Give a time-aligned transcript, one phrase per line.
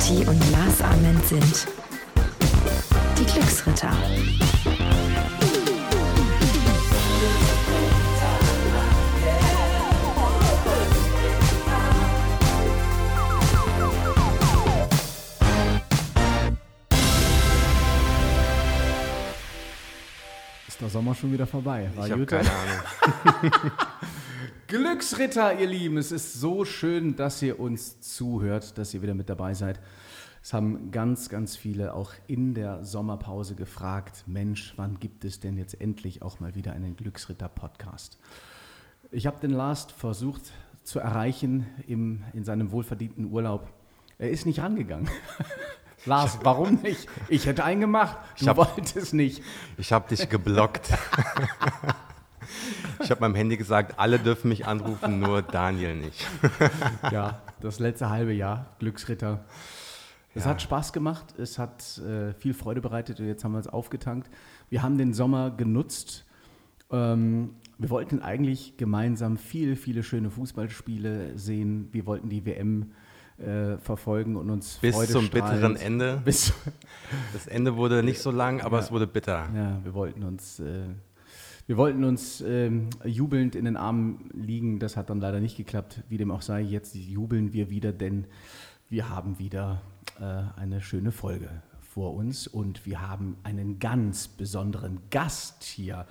[0.00, 1.66] Kati und Lars Ament sind
[3.18, 3.92] die Glücksritter.
[20.66, 21.90] Ist der Sommer schon wieder vorbei?
[21.94, 23.62] War Ich habe keine Ahnung.
[24.74, 29.28] Glücksritter, ihr Lieben, es ist so schön, dass ihr uns zuhört, dass ihr wieder mit
[29.28, 29.80] dabei seid.
[30.44, 35.56] Es haben ganz, ganz viele auch in der Sommerpause gefragt, Mensch, wann gibt es denn
[35.56, 38.18] jetzt endlich auch mal wieder einen Glücksritter-Podcast?
[39.10, 40.42] Ich habe den Last versucht
[40.84, 43.68] zu erreichen im, in seinem wohlverdienten Urlaub.
[44.18, 45.10] Er ist nicht rangegangen.
[46.06, 47.08] Lars, warum nicht?
[47.28, 48.18] Ich hätte einen gemacht.
[48.38, 49.42] Du Ich hab- wolltest nicht.
[49.78, 50.90] Ich habe dich geblockt.
[53.02, 56.26] Ich habe meinem Handy gesagt, alle dürfen mich anrufen, nur Daniel nicht.
[57.10, 59.44] ja, das letzte halbe Jahr, Glücksritter.
[60.34, 63.66] Es hat Spaß gemacht, es hat äh, viel Freude bereitet und jetzt haben wir es
[63.66, 64.30] aufgetankt.
[64.68, 66.24] Wir haben den Sommer genutzt.
[66.92, 71.88] Ähm, wir wollten eigentlich gemeinsam viele, viele schöne Fußballspiele sehen.
[71.92, 72.92] Wir wollten die WM
[73.38, 76.20] äh, verfolgen und uns Bis Freude zum bitteren Ende.
[76.24, 76.52] Bis,
[77.32, 78.84] Das Ende wurde nicht so lang, aber Ja.
[78.84, 79.48] es wurde bitter.
[79.54, 80.84] ja, wir wollten uns, äh,
[81.70, 84.80] wir wollten uns ähm, jubelnd in den Armen liegen.
[84.80, 86.02] Das hat dann leider nicht geklappt.
[86.08, 88.26] Wie dem auch sei, jetzt jubeln wir wieder, denn
[88.88, 89.80] wir haben wieder
[90.18, 91.48] äh, eine schöne Folge
[91.80, 96.08] vor uns und wir haben einen ganz besonderen Gast hier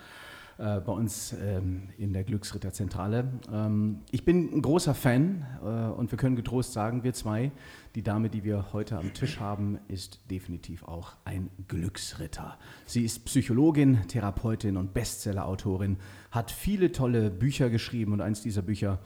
[0.59, 3.31] äh, bei uns ähm, in der Glücksritterzentrale.
[3.49, 7.53] Ähm, ich bin ein großer Fan äh, und wir können getrost sagen, wir zwei,
[7.95, 12.57] die Dame, die wir heute am Tisch haben, ist definitiv auch ein Glücksritter.
[12.85, 15.95] Sie ist Psychologin, Therapeutin und Bestsellerautorin,
[16.29, 18.99] hat viele tolle Bücher geschrieben und eins dieser Bücher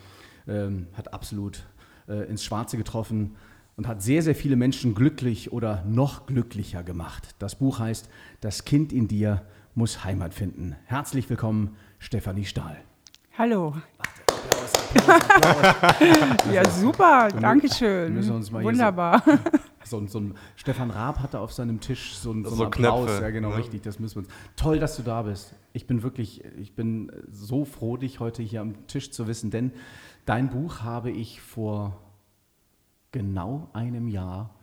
[0.48, 1.68] ähm, hat absolut
[2.08, 3.36] äh, ins Schwarze getroffen
[3.76, 7.36] und hat sehr, sehr viele Menschen glücklich oder noch glücklicher gemacht.
[7.38, 8.10] Das Buch heißt
[8.42, 9.44] Das Kind in dir
[9.76, 10.76] muss Heimat finden.
[10.86, 12.78] Herzlich willkommen, Stefanie Stahl.
[13.38, 13.76] Hallo.
[13.98, 14.74] Applaus,
[15.04, 16.54] Applaus, Applaus.
[16.54, 17.28] Ja, super.
[18.14, 19.24] hier so- Wunderbar.
[19.86, 22.72] So, ein- so ein Stefan Raab hatte auf seinem Tisch so, ein, so, So einen
[22.74, 23.06] Applaus.
[23.06, 23.58] Knöpfe, ja, genau, ne?
[23.58, 23.82] richtig.
[23.82, 24.30] Das müssen wir uns.
[24.56, 25.56] Toll, dass du da bist.
[25.74, 29.74] Ich bin wirklich, ich bin so froh, dich heute hier am Tisch zu wissen, denn
[30.26, 32.00] dein Buch habe ich vor
[33.12, 34.56] genau einem Jahr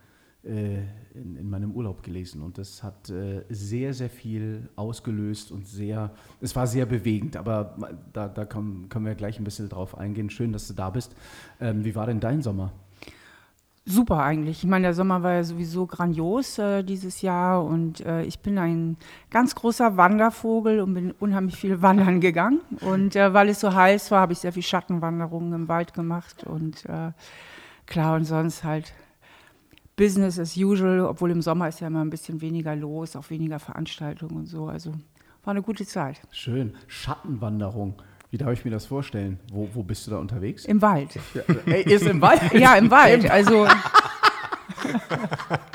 [0.42, 6.12] in, in meinem Urlaub gelesen und das hat äh, sehr, sehr viel ausgelöst und sehr,
[6.40, 7.76] es war sehr bewegend, aber
[8.12, 10.30] da, da können, können wir gleich ein bisschen drauf eingehen.
[10.30, 11.14] Schön, dass du da bist.
[11.60, 12.72] Ähm, wie war denn dein Sommer?
[13.86, 14.62] Super eigentlich.
[14.62, 18.58] Ich meine, der Sommer war ja sowieso grandios äh, dieses Jahr und äh, ich bin
[18.58, 18.96] ein
[19.30, 22.60] ganz großer Wandervogel und bin unheimlich viel wandern gegangen.
[22.82, 26.44] Und äh, weil es so heiß war, habe ich sehr viel Schattenwanderungen im Wald gemacht
[26.44, 27.12] und äh,
[27.86, 28.92] klar und sonst halt
[29.96, 33.58] Business as usual, obwohl im Sommer ist ja immer ein bisschen weniger los, auch weniger
[33.58, 34.66] Veranstaltungen und so.
[34.66, 34.92] Also
[35.44, 36.20] war eine gute Zeit.
[36.30, 36.74] Schön.
[36.86, 37.94] Schattenwanderung.
[38.30, 39.40] Wie darf ich mir das vorstellen?
[39.50, 40.64] Wo, wo bist du da unterwegs?
[40.64, 41.18] Im Wald.
[41.34, 42.40] Ja, ey, ist im Wald?
[42.52, 43.28] Ja, im Wald.
[43.28, 43.66] Also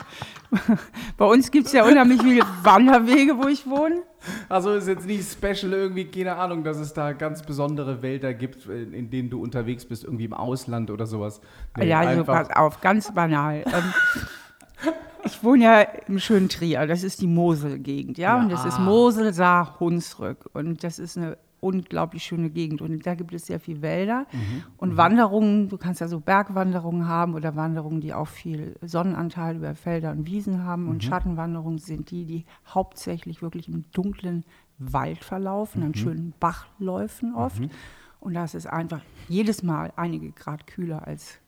[1.18, 4.04] bei uns gibt es ja unheimlich viele Wanderwege, wo ich wohne.
[4.50, 8.66] Also ist jetzt nicht special irgendwie, keine Ahnung, dass es da ganz besondere Wälder gibt,
[8.66, 11.42] in, denen du unterwegs bist, irgendwie im Ausland oder sowas.
[11.78, 13.64] Nee, ja, also pass auf, ganz banal.
[13.66, 14.94] Ähm,
[15.24, 18.80] ich wohne ja im schönen Trier, das ist die Moselgegend, ja, Ja, und das ist.
[18.80, 23.60] Mosel, Saar, Hunsrück und das ist eine unglaublich schöne Gegend und da gibt es sehr
[23.60, 28.28] viele Wälder Mhm, und Wanderungen, du kannst ja so Bergwanderungen haben oder Wanderungen, die auch
[28.28, 30.90] viel Sonnenanteil über Felder und Wiesen haben Mhm.
[30.90, 34.44] und Schattenwanderungen sind die, die hauptsächlich wirklich im dunklen
[34.78, 35.88] Wald verlaufen, Mhm.
[35.88, 37.62] an schönen Bachläufen oft
[38.20, 41.40] und das ist einfach jedes Mal einige Grad kühler als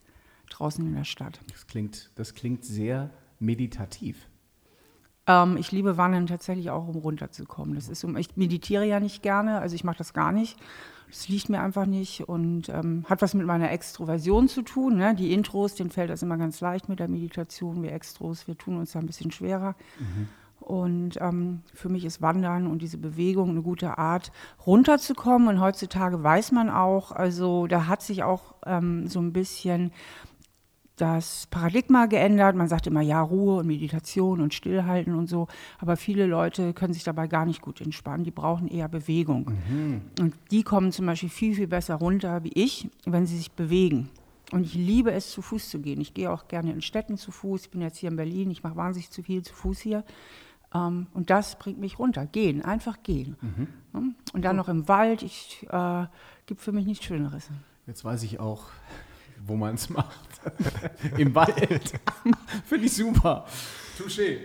[0.49, 1.39] draußen in der Stadt.
[1.51, 4.27] Das klingt, das klingt sehr meditativ.
[5.27, 7.75] Ähm, ich liebe Wandern tatsächlich auch, um runterzukommen.
[7.75, 10.57] Das ist, um, ich meditiere ja nicht gerne, also ich mache das gar nicht.
[11.09, 14.97] Das liegt mir einfach nicht und ähm, hat was mit meiner Extroversion zu tun.
[14.97, 15.15] Ne?
[15.15, 17.81] Die Intros, denen fällt das immer ganz leicht mit der Meditation.
[17.81, 19.75] Wir Extros, wir tun uns da ein bisschen schwerer.
[20.59, 24.33] Und ähm, für mich ist Wandern und diese Bewegung eine gute Art,
[24.65, 25.47] runterzukommen.
[25.47, 29.93] Und heutzutage weiß man auch, also da hat sich auch ähm, so ein bisschen
[30.97, 32.55] das Paradigma geändert.
[32.55, 35.47] Man sagt immer, ja, Ruhe und Meditation und Stillhalten und so.
[35.79, 38.23] Aber viele Leute können sich dabei gar nicht gut entspannen.
[38.23, 39.47] Die brauchen eher Bewegung.
[40.19, 44.09] Und die kommen zum Beispiel viel, viel besser runter wie ich, wenn sie sich bewegen.
[44.51, 46.01] Und ich liebe es, zu Fuß zu gehen.
[46.01, 47.63] Ich gehe auch gerne in Städten zu Fuß.
[47.63, 48.49] Ich bin jetzt hier in Berlin.
[48.49, 50.03] Ich mache wahnsinnig zu viel zu Fuß hier.
[50.73, 52.25] Ähm, und das bringt mich runter.
[52.25, 53.35] Gehen, einfach gehen.
[53.41, 54.15] Mhm.
[54.33, 55.21] Und dann noch im Wald.
[55.21, 56.05] Ich äh,
[56.45, 57.49] gibt für mich nichts Schöneres.
[57.87, 58.63] Jetzt weiß ich auch,
[59.45, 60.19] wo man es macht.
[61.17, 61.93] Im Wald.
[62.65, 63.45] Finde ich super.
[63.97, 64.39] Touché.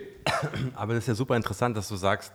[0.75, 2.33] Aber das ist ja super interessant, dass du sagst,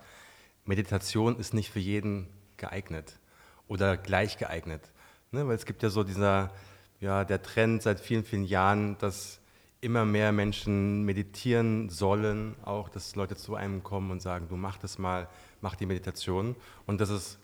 [0.64, 3.19] Meditation ist nicht für jeden geeignet
[3.66, 4.93] oder gleich geeignet.
[5.31, 5.46] Ne?
[5.46, 6.52] Weil es gibt ja so dieser,
[7.00, 9.40] ja, der Trend seit vielen, vielen Jahren, dass
[9.81, 14.76] immer mehr Menschen meditieren sollen, auch dass Leute zu einem kommen und sagen, du mach
[14.78, 15.28] das mal,
[15.60, 16.56] mach die Meditation.
[16.87, 17.38] Und dass es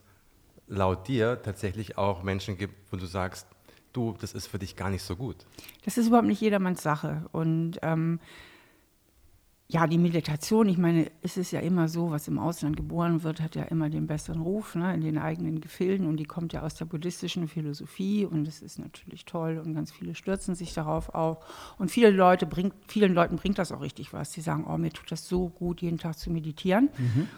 [0.67, 3.47] laut dir tatsächlich auch Menschen gibt, wo du sagst,
[3.97, 5.37] du, das ist für dich gar nicht so gut.
[5.85, 7.27] Das ist überhaupt nicht jedermanns Sache.
[7.33, 8.21] Und ähm,
[9.67, 13.41] ja, die Meditation, ich meine, es ist ja immer so, was im Ausland geboren wird,
[13.41, 16.63] hat ja immer den besseren Ruf ne, in den eigenen Gefilden und die kommt ja
[16.63, 21.15] aus der buddhistischen Philosophie und das ist natürlich toll und ganz viele stürzen sich darauf
[21.15, 21.41] auch
[21.79, 24.33] und viele Leute bringt, vielen Leuten bringt das auch richtig was.
[24.33, 26.91] Die sagen, oh, mir tut das so gut, jeden Tag zu meditieren.
[26.99, 27.29] Mhm.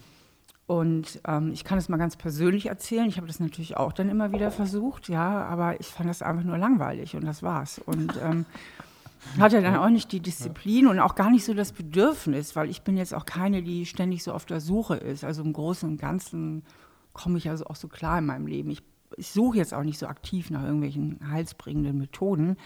[0.67, 3.09] Und ähm, ich kann es mal ganz persönlich erzählen.
[3.09, 6.43] Ich habe das natürlich auch dann immer wieder versucht, ja, aber ich fand das einfach
[6.43, 7.79] nur langweilig und das war's.
[7.79, 8.47] Und ähm,
[9.39, 12.83] hatte dann auch nicht die Disziplin und auch gar nicht so das Bedürfnis, weil ich
[12.83, 15.23] bin jetzt auch keine, die ständig so auf der Suche ist.
[15.23, 16.65] Also im Großen und Ganzen
[17.13, 18.71] komme ich also auch so klar in meinem Leben.
[18.71, 18.83] Ich,
[19.17, 22.57] ich suche jetzt auch nicht so aktiv nach irgendwelchen heilsbringenden Methoden.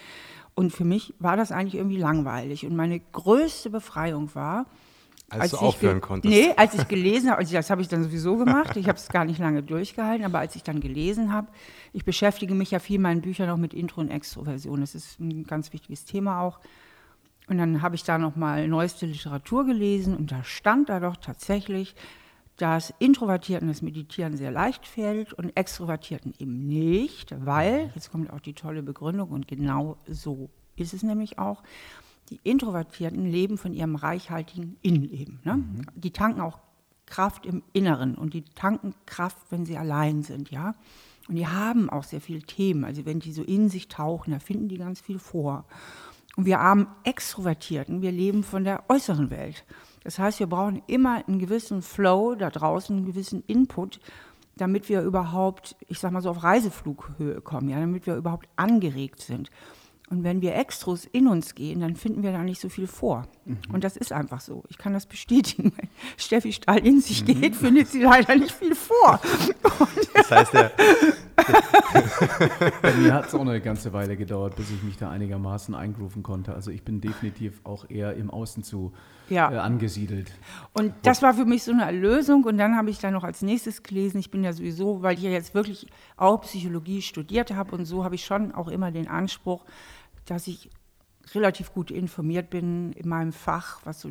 [0.55, 2.65] Und für mich war das eigentlich irgendwie langweilig.
[2.65, 4.65] Und meine größte Befreiung war,
[5.31, 6.35] als, als du aufhören konntest.
[6.35, 9.09] Nee, als ich gelesen habe, also das habe ich dann sowieso gemacht, ich habe es
[9.09, 11.49] gar nicht lange durchgehalten, aber als ich dann gelesen habe,
[11.93, 15.21] ich beschäftige mich ja viel in meinen Büchern auch mit Intro- und Extroversion, das ist
[15.21, 16.61] ein ganz wichtiges Thema auch.
[17.49, 21.95] Und dann habe ich da nochmal neueste Literatur gelesen und da stand da doch tatsächlich,
[22.57, 28.41] dass Introvertierten das Meditieren sehr leicht fällt und Extrovertierten eben nicht, weil, jetzt kommt auch
[28.41, 31.63] die tolle Begründung und genau so ist es nämlich auch,
[32.31, 35.41] die Introvertierten leben von ihrem reichhaltigen Innenleben.
[35.45, 35.57] Ne?
[35.57, 35.83] Mhm.
[35.95, 36.59] Die tanken auch
[37.07, 40.75] Kraft im Inneren und die tanken Kraft, wenn sie allein sind, ja.
[41.29, 42.85] Und die haben auch sehr viele Themen.
[42.85, 45.65] Also wenn die so in sich tauchen, da finden die ganz viel vor.
[46.37, 49.65] Und wir armen Extrovertierten, wir leben von der äußeren Welt.
[50.03, 54.01] Das heißt, wir brauchen immer einen gewissen Flow da draußen, einen gewissen Input,
[54.57, 59.21] damit wir überhaupt, ich sag mal so, auf Reiseflughöhe kommen, ja, damit wir überhaupt angeregt
[59.21, 59.51] sind.
[60.11, 63.29] Und wenn wir Extros in uns gehen, dann finden wir da nicht so viel vor.
[63.45, 63.59] Mhm.
[63.73, 64.65] Und das ist einfach so.
[64.69, 65.73] Ich kann das bestätigen.
[65.77, 67.41] Wenn Steffi Stahl in sich mhm.
[67.41, 69.21] geht, findet sie leider nicht viel vor.
[70.15, 70.73] das heißt, der,
[72.83, 76.23] Bei mir hat es auch eine ganze Weile gedauert, bis ich mich da einigermaßen eingrooven
[76.23, 76.55] konnte.
[76.55, 78.93] Also ich bin definitiv auch eher im Außen zu
[79.29, 79.51] ja.
[79.51, 80.33] äh, angesiedelt.
[80.73, 82.45] Und das war für mich so eine Erlösung.
[82.45, 85.23] Und dann habe ich dann noch als nächstes gelesen, ich bin ja sowieso, weil ich
[85.23, 85.87] ja jetzt wirklich
[86.17, 89.65] auch Psychologie studiert habe und so habe ich schon auch immer den Anspruch,
[90.27, 90.71] dass ich
[91.35, 94.11] relativ gut informiert bin in meinem Fach, was so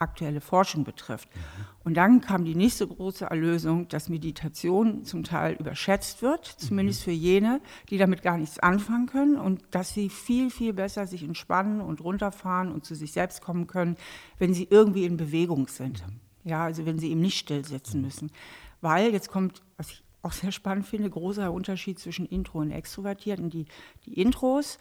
[0.00, 1.28] aktuelle Forschung betrifft.
[1.34, 1.40] Mhm.
[1.84, 7.04] Und dann kam die nächste große Erlösung, dass Meditation zum Teil überschätzt wird, zumindest mhm.
[7.04, 7.60] für jene,
[7.90, 12.02] die damit gar nichts anfangen können und dass sie viel, viel besser sich entspannen und
[12.02, 13.96] runterfahren und zu sich selbst kommen können,
[14.38, 16.06] wenn sie irgendwie in Bewegung sind.
[16.06, 16.20] Mhm.
[16.44, 18.32] Ja, also wenn sie eben nicht still sitzen müssen.
[18.80, 23.50] Weil, jetzt kommt, was ich auch sehr spannend finde, großer Unterschied zwischen Intro und Extrovertierten.
[23.50, 23.66] Die,
[24.06, 24.78] die Intros,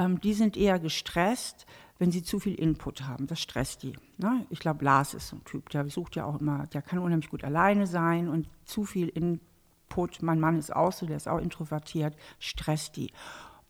[0.00, 1.66] ähm, die sind eher gestresst,
[1.98, 3.26] wenn sie zu viel Input haben.
[3.26, 3.92] Das stresst die.
[4.16, 4.46] Ne?
[4.48, 7.28] Ich glaube, Lars ist so ein Typ, der sucht ja auch immer, der kann unheimlich
[7.28, 11.38] gut alleine sein und zu viel Input, mein Mann ist auch so, der ist auch
[11.38, 13.12] introvertiert, stresst die.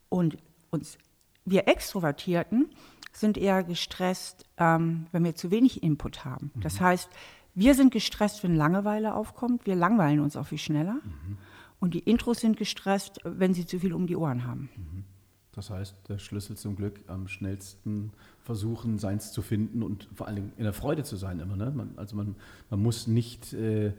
[0.09, 0.39] Und
[0.71, 0.97] uns,
[1.45, 2.71] wir Extrovertierten
[3.13, 6.53] sind eher gestresst, ähm, wenn wir zu wenig Input haben.
[6.55, 6.61] Mhm.
[6.61, 7.11] Das heißt,
[7.57, 9.67] wir sind gestresst, wenn Langeweile aufkommt.
[9.67, 11.01] Wir langweilen uns auch viel schneller.
[11.03, 11.39] Mhm.
[11.81, 14.71] Und die Intros sind gestresst, wenn sie zu viel um die Ohren haben.
[14.77, 15.05] Mhm.
[15.53, 20.37] Das heißt, der Schlüssel zum Glück am schnellsten versuchen, seins zu finden und vor allen
[20.37, 21.57] Dingen in der Freude zu sein immer.
[21.57, 21.73] Ne?
[21.75, 22.37] Man, also man,
[22.71, 23.93] man muss nicht äh,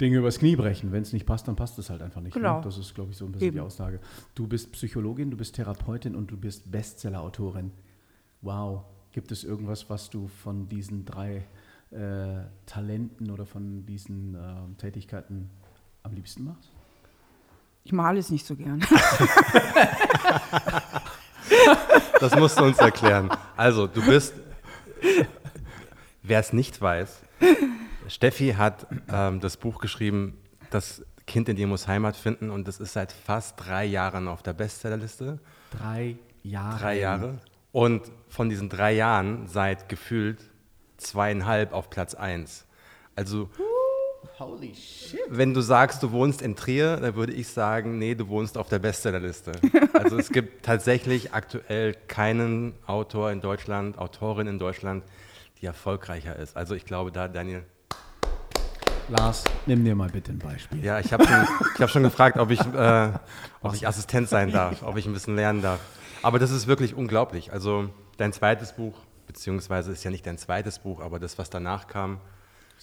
[0.00, 0.90] Dinge übers Knie brechen.
[0.90, 2.34] Wenn es nicht passt, dann passt es halt einfach nicht.
[2.34, 2.40] Ne?
[2.40, 2.56] Genau.
[2.56, 2.64] Ne?
[2.64, 3.56] Das ist, glaube ich, so ein bisschen Eben.
[3.56, 4.00] die Aussage.
[4.34, 7.70] Du bist Psychologin, du bist Therapeutin und du bist Bestseller-Autorin.
[8.40, 8.84] Wow.
[9.12, 11.46] Gibt es irgendwas, was du von diesen drei
[11.90, 15.50] äh, Talenten oder von diesen äh, Tätigkeiten
[16.02, 16.72] am liebsten machst?
[17.84, 18.80] Ich male es nicht so gern.
[22.20, 23.30] das musst du uns erklären.
[23.56, 24.34] Also, du bist,
[26.22, 27.20] wer es nicht weiß,
[28.08, 30.38] Steffi hat ähm, das Buch geschrieben,
[30.70, 34.42] Das Kind in dir muss Heimat finden und das ist seit fast drei Jahren auf
[34.42, 35.38] der Bestsellerliste.
[35.70, 36.78] Drei Jahre.
[36.78, 37.38] Drei Jahre.
[37.70, 40.50] Und von diesen drei Jahren seit gefühlt
[40.96, 42.66] zweieinhalb auf Platz eins.
[43.16, 43.50] Also
[44.38, 45.20] Holy shit.
[45.28, 48.68] Wenn du sagst, du wohnst in Trier, dann würde ich sagen, nee, du wohnst auf
[48.68, 49.52] der Bestsellerliste.
[49.92, 55.04] also es gibt tatsächlich aktuell keinen Autor in Deutschland, Autorin in Deutschland,
[55.60, 56.56] die erfolgreicher ist.
[56.56, 57.64] Also ich glaube da, Daniel.
[59.08, 60.82] Lars, nimm dir mal bitte ein Beispiel.
[60.82, 61.46] Ja, ich habe schon,
[61.80, 63.12] hab schon gefragt, ob ich, äh,
[63.60, 65.80] ob ich Assistent sein darf, ob ich ein bisschen lernen darf.
[66.22, 67.52] Aber das ist wirklich unglaublich.
[67.52, 68.94] Also dein zweites Buch,
[69.26, 72.18] beziehungsweise ist ja nicht dein zweites Buch, aber das, was danach kam,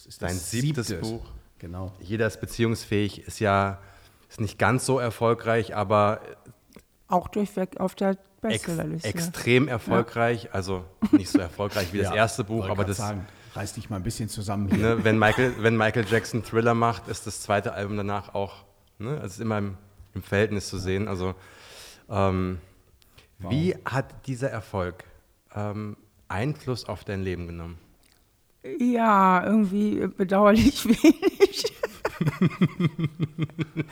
[0.06, 1.08] ist dein siebtes siebtes.
[1.08, 1.26] Buch.
[1.60, 1.92] Genau.
[2.00, 3.78] Jeder ist beziehungsfähig, ist ja
[4.28, 6.20] ist nicht ganz so erfolgreich, aber
[7.08, 9.08] Auch durchweg auf der ex Bestsellerliste.
[9.08, 10.54] extrem erfolgreich.
[10.54, 13.96] Also nicht so erfolgreich wie das Ja, erste Buch, aber das, sagen, reiß dich mal
[13.96, 14.78] ein bisschen zusammen hier.
[14.96, 18.64] ne, wenn, Michael, wenn Michael Jackson Thriller macht, ist das zweite Album danach auch,
[18.98, 19.76] ne, also es ist immer im,
[20.14, 21.08] im Verhältnis zu sehen.
[21.08, 21.34] Also
[22.08, 22.58] ähm,
[23.38, 25.04] wie hat dieser Erfolg
[25.54, 25.96] ähm,
[26.28, 27.78] Einfluss auf dein Leben genommen?
[28.62, 31.72] Ja, irgendwie bedauerlich wenig.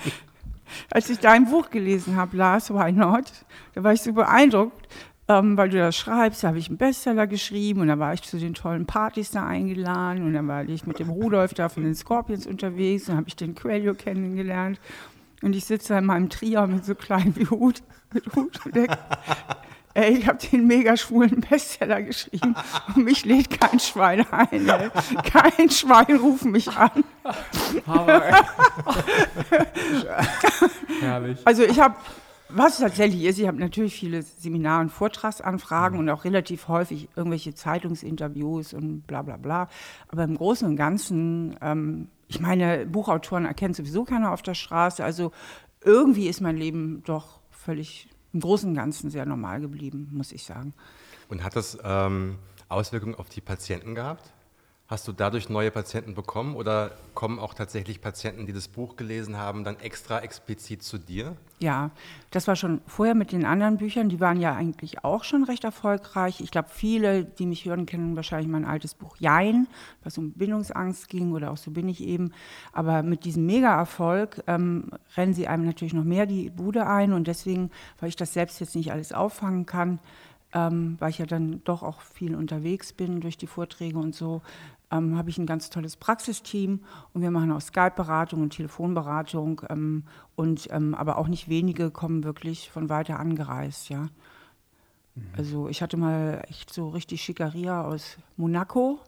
[0.90, 3.32] Als ich dein Buch gelesen habe, Lars, Why Not,
[3.74, 4.86] da war ich so beeindruckt,
[5.26, 8.22] ähm, weil du das schreibst, da habe ich einen Bestseller geschrieben und dann war ich
[8.22, 11.84] zu den tollen Partys da eingeladen und dann war ich mit dem Rudolf da von
[11.84, 14.80] den Scorpions unterwegs und habe ich den Quelio kennengelernt.
[15.40, 17.82] Und ich sitze da in meinem Trier mit so klein wie Hut,
[18.12, 18.74] mit Hut und
[19.98, 22.54] Ey, ich habe den mega schwulen Bestseller geschrieben
[22.94, 24.68] und mich lädt kein Schwein ein.
[24.68, 24.90] Ey.
[25.24, 27.02] Kein Schwein ruft mich an.
[31.00, 31.40] Herrlich.
[31.44, 31.96] Also ich habe,
[32.48, 37.54] was tatsächlich ist, ich habe natürlich viele Seminar- und Vortragsanfragen und auch relativ häufig irgendwelche
[37.54, 39.68] Zeitungsinterviews und bla bla bla.
[40.06, 45.02] Aber im Großen und Ganzen, ähm, ich meine, Buchautoren erkennt sowieso keiner auf der Straße.
[45.02, 45.32] Also
[45.82, 50.44] irgendwie ist mein Leben doch völlig im Großen und Ganzen sehr normal geblieben, muss ich
[50.44, 50.74] sagen.
[51.28, 54.32] Und hat das ähm, Auswirkungen auf die Patienten gehabt?
[54.90, 59.36] Hast du dadurch neue Patienten bekommen oder kommen auch tatsächlich Patienten, die das Buch gelesen
[59.36, 61.36] haben, dann extra explizit zu dir?
[61.58, 61.90] Ja,
[62.30, 65.64] das war schon vorher mit den anderen Büchern, die waren ja eigentlich auch schon recht
[65.64, 66.40] erfolgreich.
[66.40, 69.66] Ich glaube, viele, die mich hören, kennen wahrscheinlich mein altes Buch Jein,
[70.04, 72.32] was um Bindungsangst ging oder auch so bin ich eben.
[72.72, 77.26] Aber mit diesem Mega-Erfolg ähm, rennen sie einem natürlich noch mehr die Bude ein und
[77.26, 79.98] deswegen, weil ich das selbst jetzt nicht alles auffangen kann,
[80.54, 84.40] ähm, weil ich ja dann doch auch viel unterwegs bin durch die Vorträge und so,
[84.90, 86.80] ähm, habe ich ein ganz tolles Praxisteam
[87.12, 90.04] und wir machen auch Skype-Beratung und Telefonberatung ähm,
[90.36, 94.06] und ähm, aber auch nicht wenige kommen wirklich von weiter angereist, ja.
[95.36, 98.98] Also ich hatte mal echt so richtig Schickeria aus Monaco.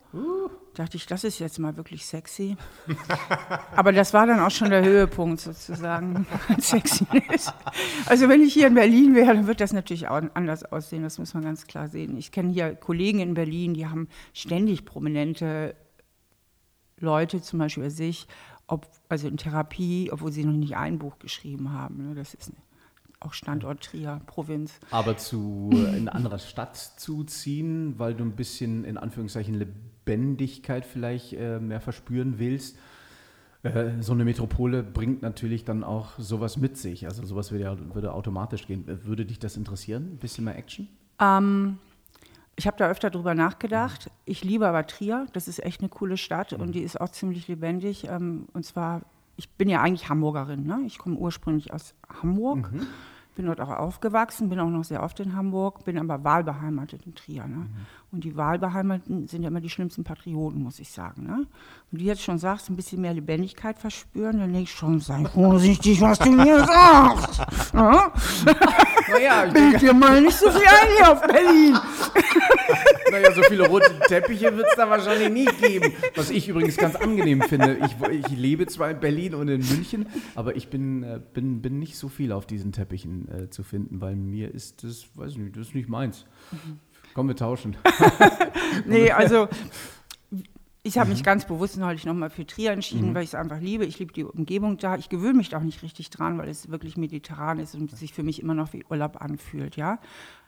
[0.74, 2.56] Dachte ich, das ist jetzt mal wirklich sexy.
[3.76, 6.26] Aber das war dann auch schon der Höhepunkt sozusagen
[6.58, 7.52] Sexiness.
[8.06, 11.02] Also wenn ich hier in Berlin wäre, dann wird das natürlich auch anders aussehen.
[11.02, 12.16] Das muss man ganz klar sehen.
[12.16, 15.74] Ich kenne hier Kollegen in Berlin, die haben ständig prominente
[16.98, 18.28] Leute, zum Beispiel bei sich,
[18.66, 22.08] ob, also in Therapie, obwohl sie noch nicht ein Buch geschrieben haben.
[22.08, 22.14] ne.
[22.14, 22.52] Das ist
[23.20, 24.80] auch Standort Trier, Provinz.
[24.90, 30.84] Aber zu in eine andere Stadt zu ziehen, weil du ein bisschen in Anführungszeichen Lebendigkeit
[30.84, 32.76] vielleicht äh, mehr verspüren willst.
[33.62, 37.06] Äh, so eine Metropole bringt natürlich dann auch sowas mit sich.
[37.06, 38.88] Also sowas würde, ja, würde automatisch gehen.
[38.88, 40.12] Äh, Würde dich das interessieren?
[40.14, 40.88] Ein bisschen mehr Action?
[41.20, 41.78] Ähm,
[42.56, 44.10] ich habe da öfter drüber nachgedacht.
[44.24, 45.26] Ich liebe aber Trier.
[45.32, 48.04] Das ist echt eine coole Stadt und die ist auch ziemlich lebendig.
[48.08, 49.02] Ähm, und zwar,
[49.40, 50.66] ich bin ja eigentlich Hamburgerin.
[50.66, 50.82] Ne?
[50.86, 52.70] Ich komme ursprünglich aus Hamburg.
[53.36, 57.14] Bin dort auch aufgewachsen, bin auch noch sehr oft in Hamburg, bin aber wahlbeheimatet in
[57.14, 57.46] Trier.
[57.46, 57.68] Ne?
[58.12, 61.22] Und die Wahlbeheimateten sind ja immer die schlimmsten Patrioten, muss ich sagen.
[61.22, 61.46] Ne?
[61.90, 65.24] Und du jetzt schon sagst, ein bisschen mehr Lebendigkeit verspüren, dann denke ich schon, sei
[65.24, 67.40] vorsichtig, was du mir sagst.
[67.72, 68.12] Ja?
[69.10, 71.78] Naja, ich Bild dir mal nicht so viel ein hier auf Berlin.
[73.10, 75.92] Naja, so viele rote Teppiche wird es da wahrscheinlich nie geben.
[76.14, 77.78] Was ich übrigens ganz angenehm finde.
[77.84, 81.78] Ich, ich lebe zwar in Berlin und in München, aber ich bin, äh, bin, bin
[81.78, 85.38] nicht so viel auf diesen Teppichen äh, zu finden, weil mir ist das, weiß ich
[85.38, 86.26] nicht, das ist nicht meins.
[87.14, 87.76] Komm, wir tauschen.
[88.86, 89.48] Nee, also
[90.82, 93.84] ich habe mich ganz bewusst neulich nochmal für Trier entschieden, weil ich es einfach liebe.
[93.84, 94.96] Ich liebe die Umgebung da.
[94.96, 98.14] Ich gewöhne mich da auch nicht richtig dran, weil es wirklich mediterran ist und sich
[98.14, 99.98] für mich immer noch wie Urlaub anfühlt, ja.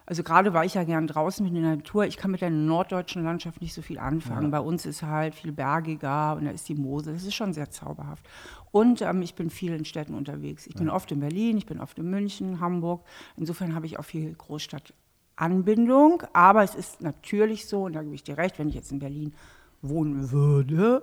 [0.06, 2.04] Also gerade war ich ja gern draußen mit der Natur.
[2.04, 4.50] Ich kann mit der norddeutschen Landschaft nicht so viel anfangen.
[4.50, 7.14] Bei uns ist halt viel bergiger und da ist die Mosel.
[7.14, 8.28] Das ist schon sehr zauberhaft.
[8.72, 10.66] Und ähm, ich bin viel in Städten unterwegs.
[10.66, 13.04] Ich bin oft in Berlin, ich bin oft in München, Hamburg.
[13.36, 16.22] Insofern habe ich auch viel Großstadtanbindung.
[16.32, 18.98] Aber es ist natürlich so, und da gebe ich dir recht, wenn ich jetzt in
[18.98, 19.34] Berlin
[19.82, 21.02] wohnen würde,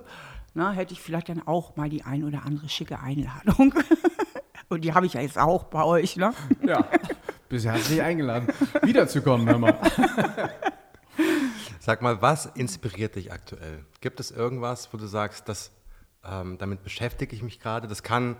[0.54, 3.72] na, hätte ich vielleicht dann auch mal die ein oder andere schicke Einladung.
[4.68, 6.32] Und die habe ich ja jetzt auch bei euch, ne?
[6.64, 6.86] Ja,
[7.50, 8.48] bist herzlich eingeladen,
[8.82, 9.78] wiederzukommen, hör mal.
[11.80, 13.84] Sag mal, was inspiriert dich aktuell?
[14.00, 15.70] Gibt es irgendwas, wo du sagst, das,
[16.24, 17.88] ähm, damit beschäftige ich mich gerade?
[17.88, 18.36] Das kann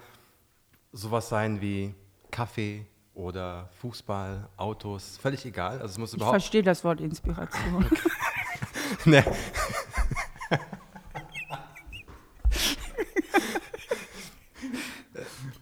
[0.92, 1.94] sowas sein wie
[2.30, 5.80] Kaffee oder Fußball, Autos, völlig egal.
[5.80, 6.34] Also es muss Ich überhaupt.
[6.34, 7.86] verstehe das Wort Inspiration.
[9.04, 9.22] Nee.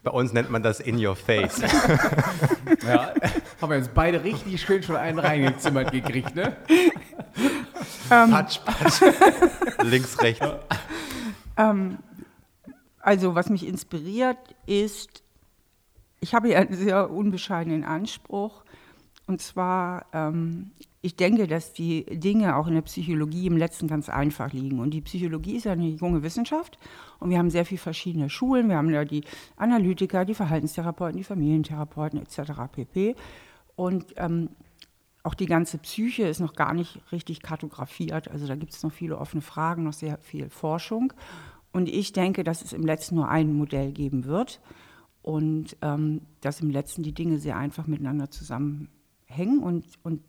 [0.09, 1.61] Bei uns nennt man das in your face.
[2.87, 3.13] Ja,
[3.61, 6.57] Haben wir jetzt beide richtig schön schon einen reingezimmert gekriegt, ne?
[8.09, 9.03] Patsch, patsch.
[9.83, 10.47] Links, rechts.
[13.01, 15.23] Also was mich inspiriert ist,
[16.21, 18.65] ich habe ja einen sehr unbescheidenen Anspruch.
[19.27, 20.71] Und zwar, ähm,
[21.01, 24.81] ich denke, dass die Dinge auch in der Psychologie im letzten ganz einfach liegen.
[24.81, 26.77] Und die Psychologie ist ja eine junge Wissenschaft.
[27.21, 28.69] Und wir haben sehr viele verschiedene Schulen.
[28.69, 29.23] Wir haben ja die
[29.57, 32.53] Analytiker, die Verhaltenstherapeuten, die Familientherapeuten etc.
[32.73, 33.15] pp.
[33.77, 34.51] Und ähm,
[35.23, 38.29] auch die ganze Psyche ist noch gar nicht richtig kartografiert.
[38.29, 41.13] Also da gibt es noch viele offene Fragen, noch sehr viel Forschung.
[41.73, 44.61] Und ich denke, dass es im letzten nur ein Modell geben wird
[45.23, 49.63] und ähm, dass im letzten die Dinge sehr einfach miteinander zusammenhängen.
[49.63, 50.23] Und, und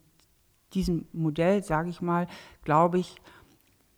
[0.74, 2.28] diesem Modell, sage ich mal,
[2.64, 3.16] glaube ich,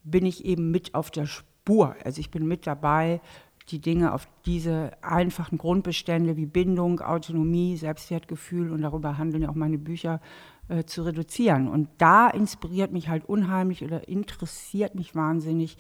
[0.03, 1.95] bin ich eben mit auf der Spur.
[2.03, 3.21] Also ich bin mit dabei,
[3.69, 9.55] die Dinge auf diese einfachen Grundbestände wie Bindung, Autonomie, Selbstwertgefühl und darüber handeln ja auch
[9.55, 10.19] meine Bücher
[10.67, 11.67] äh, zu reduzieren.
[11.67, 15.77] Und da inspiriert mich halt unheimlich oder interessiert mich wahnsinnig,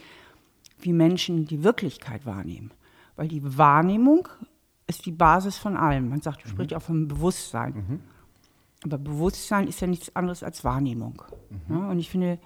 [0.79, 2.71] wie Menschen die Wirklichkeit wahrnehmen.
[3.15, 4.27] Weil die Wahrnehmung
[4.87, 6.09] ist die Basis von allem.
[6.09, 8.01] Man sagt, spricht ja auch vom Bewusstsein.
[8.83, 11.21] Aber Bewusstsein ist ja nichts anderes als Wahrnehmung.
[11.69, 12.39] Ja, und ich finde,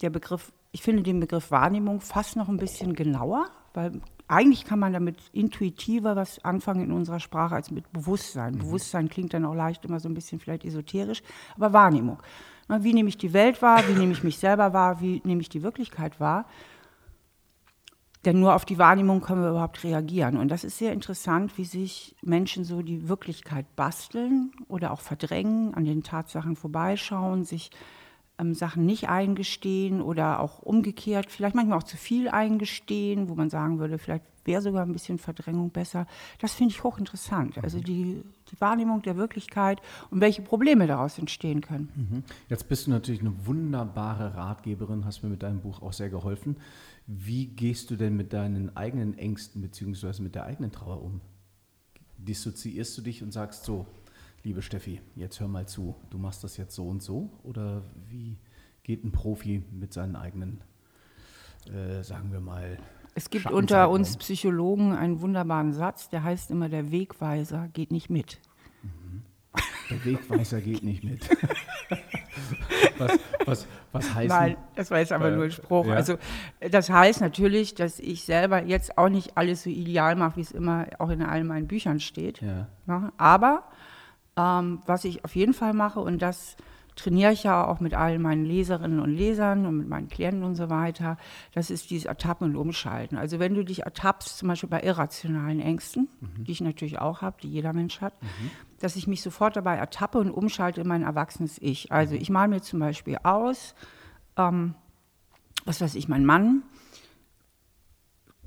[0.00, 4.78] der Begriff, ich finde den Begriff Wahrnehmung fast noch ein bisschen genauer, weil eigentlich kann
[4.78, 8.58] man damit intuitiver was anfangen in unserer Sprache als mit Bewusstsein.
[8.58, 11.22] Bewusstsein klingt dann auch leicht immer so ein bisschen vielleicht esoterisch,
[11.56, 12.18] aber Wahrnehmung.
[12.68, 13.82] Na, Wie nehme ich die Welt wahr?
[13.88, 15.00] Wie nehme ich mich selber wahr?
[15.00, 16.44] Wie nehme ich die Wirklichkeit wahr?
[18.24, 20.36] Denn nur auf die Wahrnehmung können wir überhaupt reagieren.
[20.36, 25.74] Und das ist sehr interessant, wie sich Menschen so die Wirklichkeit basteln oder auch verdrängen,
[25.74, 27.70] an den Tatsachen vorbeischauen, sich
[28.38, 33.50] ähm, Sachen nicht eingestehen oder auch umgekehrt, vielleicht manchmal auch zu viel eingestehen, wo man
[33.50, 36.06] sagen würde, vielleicht wäre sogar ein bisschen Verdrängung besser.
[36.40, 37.58] Das finde ich hochinteressant.
[37.62, 41.88] Also die, die Wahrnehmung der Wirklichkeit und welche Probleme daraus entstehen können.
[41.94, 42.22] Mhm.
[42.48, 46.56] Jetzt bist du natürlich eine wunderbare Ratgeberin, hast mir mit deinem Buch auch sehr geholfen.
[47.10, 50.20] Wie gehst du denn mit deinen eigenen Ängsten bzw.
[50.22, 51.22] mit der eigenen Trauer um?
[52.18, 53.86] Dissoziierst du dich und sagst so,
[54.44, 57.30] liebe Steffi, jetzt hör mal zu, du machst das jetzt so und so?
[57.44, 58.36] Oder wie
[58.82, 60.60] geht ein Profi mit seinen eigenen,
[61.72, 62.78] äh, sagen wir mal,
[63.14, 64.18] Es gibt unter uns?
[64.18, 68.38] Psychologen einen wunderbaren Satz, der heißt immer, der Wegweiser geht nicht mit.
[69.90, 71.28] Der Wegweiser geht nicht mit.
[72.98, 75.86] was, was, was heißt Nein, das war jetzt aber Äh, nur ein Spruch.
[75.86, 75.94] ja.
[75.94, 76.16] Also
[76.60, 80.50] das heißt natürlich, dass ich selber jetzt auch nicht alles so ideal mache, wie es
[80.52, 82.40] immer auch in all meinen Büchern steht.
[82.42, 82.66] Ja.
[82.86, 83.64] Ja, aber
[84.36, 86.56] ähm, was ich auf jeden Fall mache, und das
[86.98, 90.56] trainiere ich ja auch mit all meinen Leserinnen und Lesern und mit meinen Klienten und
[90.56, 91.16] so weiter,
[91.52, 93.16] das ist dieses Ertappen und Umschalten.
[93.16, 96.08] Also wenn du dich ertappst, zum Beispiel bei irrationalen Ängsten,
[96.38, 98.14] die ich natürlich auch habe, die jeder Mensch hat,
[98.80, 101.92] dass ich mich sofort dabei ertappe und umschalte in mein erwachsenes Ich.
[101.92, 103.74] Also ich male mir zum Beispiel aus,
[104.36, 104.74] ähm,
[105.64, 106.62] was weiß ich, mein Mann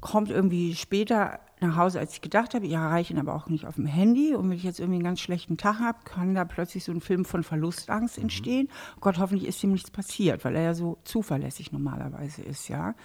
[0.02, 2.66] kommt irgendwie später nach Hause, als ich gedacht habe.
[2.66, 4.36] Ich erreiche ihn aber auch nicht auf dem Handy.
[4.36, 7.02] Und wenn ich jetzt irgendwie einen ganz schlechten Tag habe, kann da plötzlich so ein
[7.02, 8.68] Film von Verlustangst entstehen.
[9.00, 12.96] Gott, hoffentlich ist ihm nichts passiert, weil er ja so zuverlässig normalerweise ist, ja.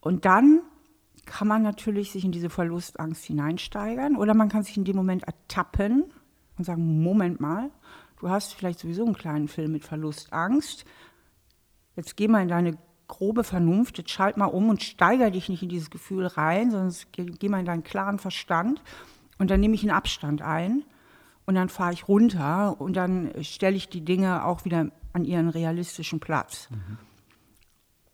[0.00, 0.62] Und dann
[1.24, 5.24] kann man natürlich sich in diese Verlustangst hineinsteigern oder man kann sich in dem Moment
[5.24, 6.04] ertappen
[6.56, 7.70] und sagen, Moment mal,
[8.18, 10.84] du hast vielleicht sowieso einen kleinen Film mit Verlustangst.
[11.96, 15.62] Jetzt geh mal in deine grobe Vernunft, jetzt schalt mal um und steiger dich nicht
[15.62, 18.82] in dieses Gefühl rein, sondern geh, geh mal in deinen klaren Verstand
[19.38, 20.84] und dann nehme ich einen Abstand ein
[21.46, 25.48] und dann fahre ich runter und dann stelle ich die Dinge auch wieder an ihren
[25.48, 26.68] realistischen Platz.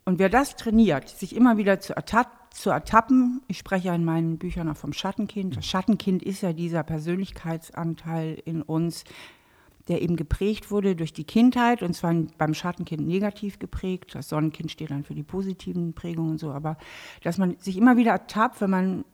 [0.05, 4.05] Und wer das trainiert, sich immer wieder zu, ertapp, zu ertappen, ich spreche ja in
[4.05, 5.57] meinen Büchern auch vom Schattenkind.
[5.57, 9.05] Das Schattenkind ist ja dieser Persönlichkeitsanteil in uns,
[9.89, 14.15] der eben geprägt wurde durch die Kindheit und zwar beim Schattenkind negativ geprägt.
[14.15, 16.79] Das Sonnenkind steht dann für die positiven Prägungen und so, aber
[17.23, 19.05] dass man sich immer wieder ertappt, wenn man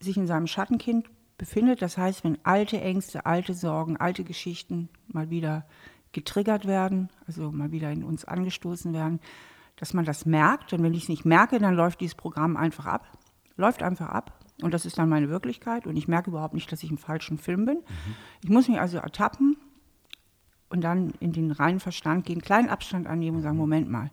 [0.00, 1.82] sich in seinem Schattenkind befindet.
[1.82, 5.66] Das heißt, wenn alte Ängste, alte Sorgen, alte Geschichten mal wieder
[6.12, 9.20] getriggert werden, also mal wieder in uns angestoßen werden,
[9.76, 10.72] dass man das merkt.
[10.72, 13.18] Und wenn ich es nicht merke, dann läuft dieses Programm einfach ab.
[13.56, 14.38] Läuft einfach ab.
[14.62, 15.86] Und das ist dann meine Wirklichkeit.
[15.86, 17.78] Und ich merke überhaupt nicht, dass ich im falschen Film bin.
[18.42, 19.56] Ich muss mich also ertappen
[20.74, 24.10] und dann in den reinen Verstand gehen, kleinen Abstand annehmen und sagen, Moment mal,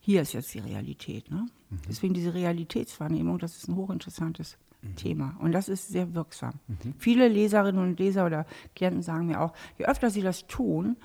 [0.00, 1.30] hier ist jetzt die Realität.
[1.30, 1.46] Ne?
[1.88, 4.58] Deswegen diese Realitätswahrnehmung, das ist ein hochinteressantes
[4.96, 5.36] Thema.
[5.40, 6.54] Und das ist sehr wirksam.
[6.98, 10.96] Viele Leserinnen und Leser oder Klienten sagen mir auch, je öfter sie das tun,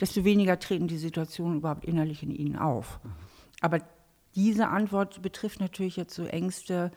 [0.00, 3.00] desto weniger treten die Situationen überhaupt innerlich in ihnen auf.
[3.60, 3.80] Aber
[4.34, 6.90] diese Antwort betrifft natürlich jetzt so Ängste,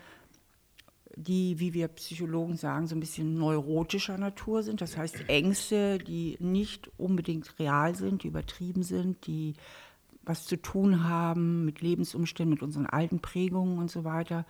[1.15, 4.81] die, wie wir Psychologen sagen, so ein bisschen neurotischer Natur sind.
[4.81, 9.53] Das heißt Ängste, die nicht unbedingt real sind, die übertrieben sind, die
[10.23, 14.45] was zu tun haben mit Lebensumständen, mit unseren alten Prägungen und so weiter.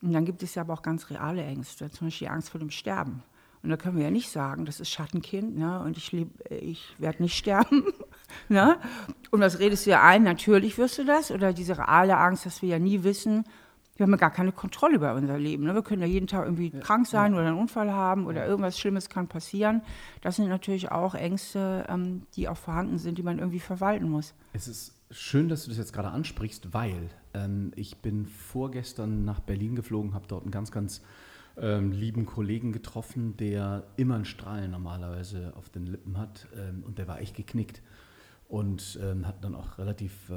[0.00, 2.60] Und dann gibt es ja aber auch ganz reale Ängste, zum Beispiel die Angst vor
[2.60, 3.22] dem Sterben.
[3.62, 5.80] Und da können wir ja nicht sagen, das ist Schattenkind ne?
[5.80, 6.14] und ich,
[6.48, 7.84] ich werde nicht sterben.
[8.48, 8.78] ne?
[9.30, 10.22] Und was redest du ja ein?
[10.22, 11.30] Natürlich wirst du das.
[11.32, 13.44] Oder diese reale Angst, dass wir ja nie wissen,
[13.98, 15.64] wir haben ja gar keine Kontrolle über unser Leben.
[15.64, 15.74] Ne?
[15.74, 16.78] Wir können ja jeden Tag irgendwie ja.
[16.78, 17.38] krank sein ja.
[17.38, 19.82] oder einen Unfall haben oder irgendwas Schlimmes kann passieren.
[20.20, 24.34] Das sind natürlich auch Ängste, ähm, die auch vorhanden sind, die man irgendwie verwalten muss.
[24.52, 29.40] Es ist schön, dass du das jetzt gerade ansprichst, weil ähm, ich bin vorgestern nach
[29.40, 31.02] Berlin geflogen, habe dort einen ganz, ganz
[31.56, 36.98] ähm, lieben Kollegen getroffen, der immer einen Strahlen normalerweise auf den Lippen hat ähm, und
[36.98, 37.82] der war echt geknickt
[38.46, 40.34] und ähm, hat dann auch relativ äh,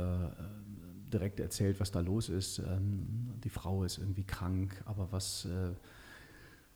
[1.13, 2.59] direkt erzählt, was da los ist.
[2.59, 5.73] Ähm, die Frau ist irgendwie krank, aber was, äh,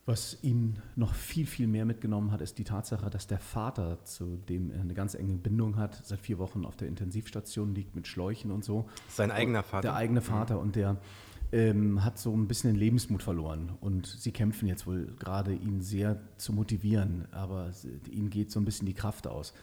[0.06, 4.38] was ihn noch viel, viel mehr mitgenommen hat, ist die Tatsache, dass der Vater, zu
[4.38, 8.08] dem er eine ganz enge Bindung hat, seit vier Wochen auf der Intensivstation liegt mit
[8.08, 8.88] Schläuchen und so.
[9.10, 9.82] Sein eigener Vater.
[9.82, 10.98] Der eigene Vater und der
[11.52, 15.82] ähm, hat so ein bisschen den Lebensmut verloren und sie kämpfen jetzt wohl gerade, ihn
[15.82, 17.72] sehr zu motivieren, aber
[18.12, 19.54] ihnen geht so ein bisschen die Kraft aus.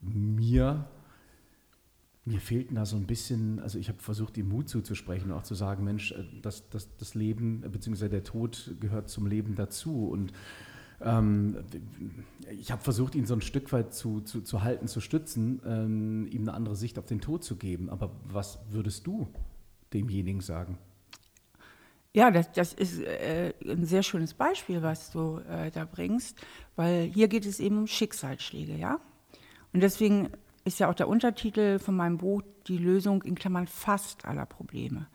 [0.00, 0.86] Mir
[2.30, 5.54] mir fehlten da so ein bisschen, also ich habe versucht, ihm Mut zuzusprechen, auch zu
[5.54, 8.08] sagen, Mensch, äh, das, das, das Leben bzw.
[8.08, 10.08] der Tod gehört zum Leben dazu.
[10.08, 10.32] Und
[11.00, 11.58] ähm,
[12.50, 16.28] ich habe versucht, ihn so ein Stück weit zu, zu, zu halten, zu stützen, ähm,
[16.30, 17.90] ihm eine andere Sicht auf den Tod zu geben.
[17.90, 19.28] Aber was würdest du
[19.92, 20.78] demjenigen sagen?
[22.12, 26.36] Ja, das, das ist äh, ein sehr schönes Beispiel, was du äh, da bringst,
[26.76, 29.00] weil hier geht es eben um Schicksalsschläge, ja.
[29.72, 30.30] Und deswegen
[30.64, 35.06] ist ja auch der Untertitel von meinem Buch die Lösung in Klammern fast aller Probleme.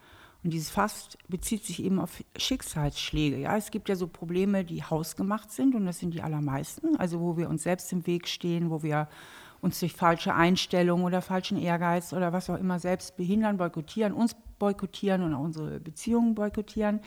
[0.43, 3.38] Und dieses fast bezieht sich eben auf Schicksalsschläge.
[3.38, 6.95] Ja, es gibt ja so Probleme, die hausgemacht sind und das sind die allermeisten.
[6.97, 9.08] Also wo wir uns selbst im Weg stehen, wo wir
[9.62, 14.36] uns durch falsche Einstellungen oder falschen Ehrgeiz oder was auch immer selbst behindern, boykottieren, uns
[14.60, 16.99] boykottieren und auch unsere Beziehungen boykottieren.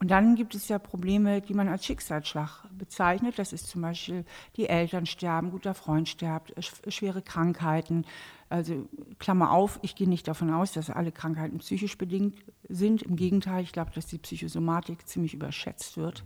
[0.00, 3.38] Und dann gibt es ja Probleme, die man als Schicksalsschlag bezeichnet.
[3.38, 4.24] Das ist zum Beispiel,
[4.56, 6.54] die Eltern sterben, guter Freund stirbt,
[6.86, 8.04] schwere Krankheiten.
[8.48, 12.36] Also Klammer auf, ich gehe nicht davon aus, dass alle Krankheiten psychisch bedingt
[12.68, 13.02] sind.
[13.02, 16.24] Im Gegenteil, ich glaube, dass die Psychosomatik ziemlich überschätzt wird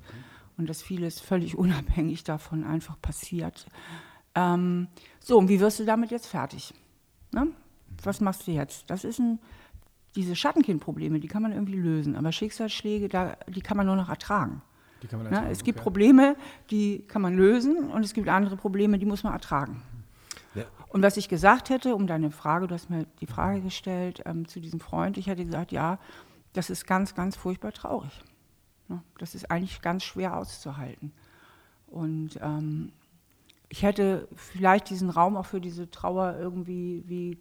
[0.58, 3.66] und dass vieles völlig unabhängig davon einfach passiert.
[4.34, 6.74] Ähm, so, und wie wirst du damit jetzt fertig?
[7.32, 7.48] Ne?
[8.02, 8.90] Was machst du jetzt?
[8.90, 9.38] Das ist ein
[10.14, 14.08] diese Schattenkindprobleme, die kann man irgendwie lösen, aber Schicksalsschläge, da, die kann man nur noch
[14.08, 14.62] ertragen.
[15.00, 15.84] ertragen ja, es gibt okay.
[15.84, 16.36] Probleme,
[16.70, 19.82] die kann man lösen und es gibt andere Probleme, die muss man ertragen.
[20.54, 20.64] Ja.
[20.88, 24.46] Und was ich gesagt hätte, um deine Frage, du hast mir die Frage gestellt ähm,
[24.46, 25.98] zu diesem Freund, ich hätte gesagt, ja,
[26.52, 28.12] das ist ganz, ganz furchtbar traurig.
[28.90, 31.12] Ja, das ist eigentlich ganz schwer auszuhalten.
[31.86, 32.92] Und ähm,
[33.70, 37.38] ich hätte vielleicht diesen Raum auch für diese Trauer irgendwie wie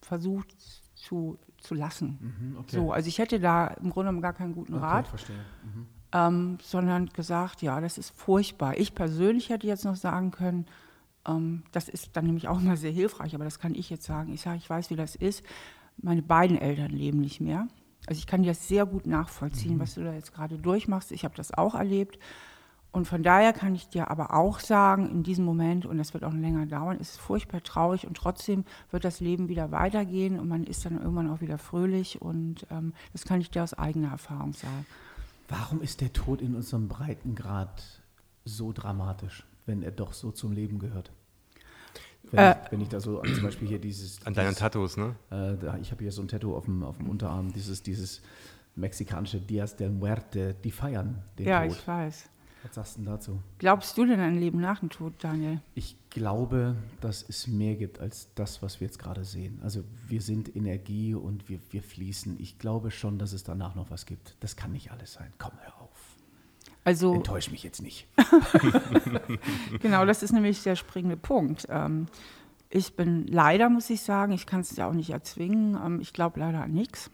[0.00, 0.54] versucht
[0.98, 2.18] zu zu lassen.
[2.20, 2.76] Mhm, okay.
[2.76, 5.12] So, also ich hätte da im Grunde genommen gar keinen guten okay, Rat.
[5.64, 5.86] Mhm.
[6.10, 8.78] Ähm, sondern gesagt, ja, das ist furchtbar.
[8.78, 10.66] Ich persönlich hätte jetzt noch sagen können,
[11.26, 14.32] ähm, das ist dann nämlich auch mal sehr hilfreich, aber das kann ich jetzt sagen.
[14.32, 15.44] Ich sage, ich weiß, wie das ist.
[16.00, 17.68] Meine beiden Eltern leben nicht mehr.
[18.06, 19.80] Also ich kann dir das sehr gut nachvollziehen, mhm.
[19.80, 21.12] was du da jetzt gerade durchmachst.
[21.12, 22.18] Ich habe das auch erlebt.
[22.90, 26.24] Und von daher kann ich dir aber auch sagen, in diesem Moment, und das wird
[26.24, 30.48] auch länger dauern, ist es furchtbar traurig und trotzdem wird das Leben wieder weitergehen und
[30.48, 34.10] man ist dann irgendwann auch wieder fröhlich und ähm, das kann ich dir aus eigener
[34.10, 34.86] Erfahrung sagen.
[35.48, 38.02] Warum ist der Tod in unserem Breitengrad
[38.44, 41.12] so dramatisch, wenn er doch so zum Leben gehört?
[42.30, 44.24] Wenn, äh, ich, wenn ich, da so zum Beispiel hier dieses.
[44.26, 45.14] An deinen Tattoos, ne?
[45.30, 48.22] Äh, da, ich habe hier so ein Tattoo auf dem, auf dem Unterarm, dieses, dieses
[48.76, 51.70] mexikanische Dias del Muerte, die feiern den ja, Tod.
[51.70, 52.30] Ja, ich weiß.
[52.62, 53.40] Was sagst du dazu?
[53.58, 55.60] Glaubst du denn an ein Leben nach dem Tod, Daniel?
[55.74, 59.60] Ich glaube, dass es mehr gibt als das, was wir jetzt gerade sehen.
[59.62, 62.36] Also wir sind Energie und wir, wir fließen.
[62.40, 64.36] Ich glaube schon, dass es danach noch was gibt.
[64.40, 65.32] Das kann nicht alles sein.
[65.38, 65.88] Komm, hör auf.
[66.84, 68.08] Also, Enttäusch mich jetzt nicht.
[69.80, 71.66] genau, das ist nämlich der springende Punkt.
[71.68, 72.06] Ähm,
[72.70, 76.12] ich bin leider, muss ich sagen, ich kann es ja auch nicht erzwingen, ähm, ich
[76.12, 77.10] glaube leider an nichts.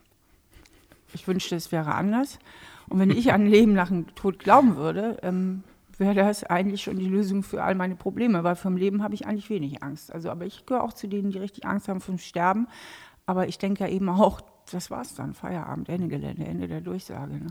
[1.12, 2.38] Ich wünschte, es wäre anders.
[2.88, 5.62] Und wenn ich an Leben nach dem Tod glauben würde, ähm,
[5.96, 9.26] wäre das eigentlich schon die Lösung für all meine Probleme, weil vom Leben habe ich
[9.26, 10.12] eigentlich wenig Angst.
[10.12, 12.66] Also, aber ich gehöre auch zu denen, die richtig Angst haben vom Sterben.
[13.26, 17.34] Aber ich denke ja eben auch, das war's dann, Feierabend, Ende Gelände, Ende der Durchsage.
[17.34, 17.46] Ne?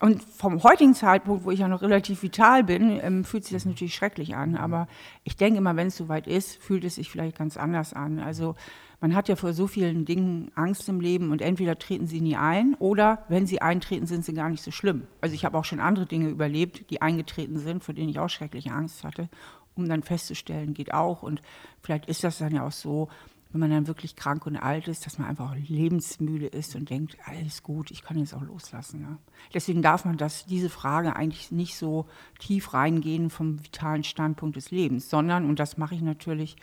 [0.00, 3.66] und vom heutigen Zeitpunkt, wo ich ja noch relativ vital bin, ähm, fühlt sich das
[3.66, 4.56] natürlich schrecklich an.
[4.56, 4.88] Aber
[5.24, 8.18] ich denke immer, wenn es soweit ist, fühlt es sich vielleicht ganz anders an.
[8.18, 8.56] Also
[9.00, 12.36] man hat ja vor so vielen Dingen Angst im Leben und entweder treten sie nie
[12.36, 15.06] ein oder wenn sie eintreten, sind sie gar nicht so schlimm.
[15.20, 18.28] Also ich habe auch schon andere Dinge überlebt, die eingetreten sind, vor denen ich auch
[18.28, 19.28] schreckliche Angst hatte,
[19.74, 21.22] um dann festzustellen, geht auch.
[21.22, 21.40] Und
[21.80, 23.08] vielleicht ist das dann ja auch so,
[23.52, 27.16] wenn man dann wirklich krank und alt ist, dass man einfach lebensmüde ist und denkt,
[27.24, 29.00] alles gut, ich kann jetzt auch loslassen.
[29.00, 29.18] Ja.
[29.52, 32.06] Deswegen darf man das, diese Frage eigentlich nicht so
[32.38, 36.56] tief reingehen vom vitalen Standpunkt des Lebens, sondern, und das mache ich natürlich,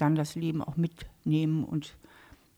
[0.00, 1.96] dann das Leben auch mitnehmen und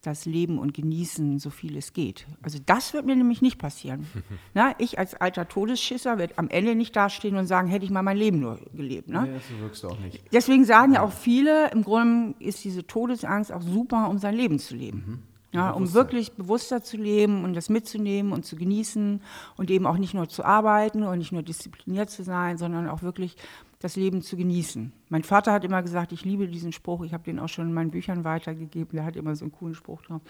[0.02, 2.26] das Leben und genießen, so viel es geht.
[2.42, 4.06] Also das wird mir nämlich nicht passieren.
[4.54, 8.02] Na, ich als alter Todesschisser werde am Ende nicht dastehen und sagen, hätte ich mal
[8.02, 9.08] mein Leben nur gelebt.
[9.08, 9.28] Ne?
[9.30, 10.22] Nee, so wirkst du auch nicht.
[10.32, 14.58] Deswegen sagen ja auch viele, im Grunde ist diese Todesangst auch super, um sein Leben
[14.58, 15.04] zu leben.
[15.06, 15.22] Mhm.
[15.52, 19.20] Ja, um wirklich bewusster zu leben und das mitzunehmen und zu genießen
[19.56, 23.02] und eben auch nicht nur zu arbeiten und nicht nur diszipliniert zu sein, sondern auch
[23.02, 23.36] wirklich
[23.80, 24.92] das Leben zu genießen.
[25.08, 27.72] Mein Vater hat immer gesagt, ich liebe diesen Spruch, ich habe den auch schon in
[27.72, 30.20] meinen Büchern weitergegeben, der hat immer so einen coolen Spruch drauf.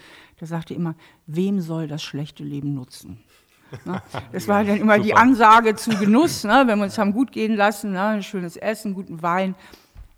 [0.40, 0.94] Der sagte immer,
[1.26, 3.18] wem soll das schlechte Leben nutzen?
[3.84, 4.02] Ne?
[4.32, 6.64] Das war dann immer die Ansage zu Genuss, ne?
[6.66, 8.02] wenn wir uns haben gut gehen lassen, ne?
[8.02, 9.54] ein schönes Essen, guten Wein.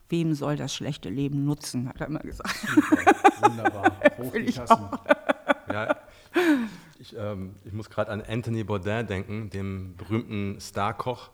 [0.08, 2.54] Wem soll das schlechte Leben nutzen, hat er immer gesagt.
[2.54, 3.92] Super, wunderbar.
[4.18, 4.88] Hoch die ich Tassen.
[5.70, 5.96] Ja,
[6.98, 11.30] ich, ähm, ich muss gerade an Anthony Bourdain denken, dem berühmten Starkoch,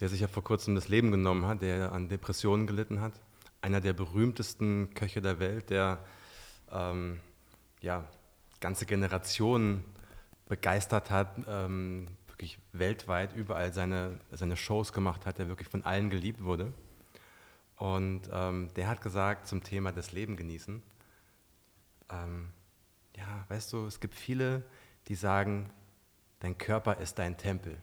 [0.00, 3.14] der sich ja vor kurzem das Leben genommen hat, der an Depressionen gelitten hat.
[3.62, 6.04] Einer der berühmtesten Köche der Welt, der
[6.70, 7.20] ähm,
[7.80, 8.04] ja,
[8.60, 9.84] ganze Generationen
[10.48, 16.10] begeistert hat, ähm, wirklich weltweit überall seine, seine Shows gemacht hat, der wirklich von allen
[16.10, 16.72] geliebt wurde.
[17.76, 20.82] Und ähm, der hat gesagt zum Thema das Leben genießen,
[22.10, 22.48] ähm,
[23.16, 24.62] ja, weißt du, es gibt viele,
[25.08, 25.70] die sagen,
[26.40, 27.76] dein Körper ist dein Tempel.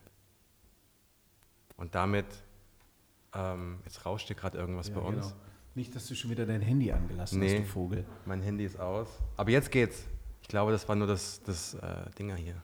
[1.78, 2.26] Und damit,
[3.34, 5.28] ähm, jetzt rauscht dir gerade irgendwas Ja, bei uns.
[5.28, 5.36] genau.
[5.76, 7.60] Nicht, dass du schon wieder dein Handy angelassen hast, Nee.
[7.60, 8.06] du Vogel.
[8.26, 9.08] Mein Handy ist aus.
[9.38, 10.04] Aber jetzt geht's.
[10.44, 12.62] Ich glaube, das war nur das, das äh, Dinger hier.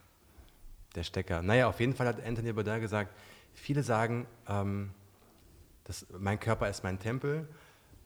[0.94, 1.42] Der Stecker.
[1.42, 3.12] Naja, auf jeden Fall hat Anthony Bourdain gesagt,
[3.52, 4.92] viele sagen, ähm,
[5.84, 7.48] das, mein Körper ist mein Tempel.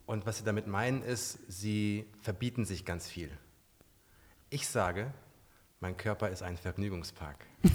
[0.06, 3.30] Und was sie damit meinen ist, sie verbieten sich ganz viel.
[4.50, 5.12] Ich sage,
[5.80, 7.44] mein Körper ist ein Vergnügungspark.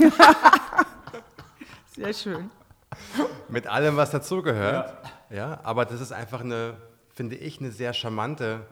[1.96, 2.50] Sehr schön.
[3.50, 4.94] Mit allem, was dazugehört.
[5.30, 5.60] Ja.
[5.64, 6.78] aber das ist einfach eine,
[7.14, 8.66] finde ich, eine sehr charmante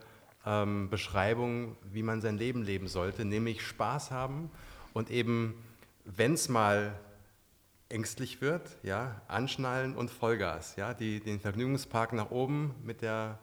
[0.46, 4.50] ähm, Beschreibung, wie man sein Leben leben sollte, nämlich Spaß haben
[4.94, 5.54] und eben,
[6.06, 6.94] wenn es mal
[7.90, 13.40] ängstlich wird, ja, anschnallen und Vollgas, ja, die, den Vergnügungspark nach oben mit der,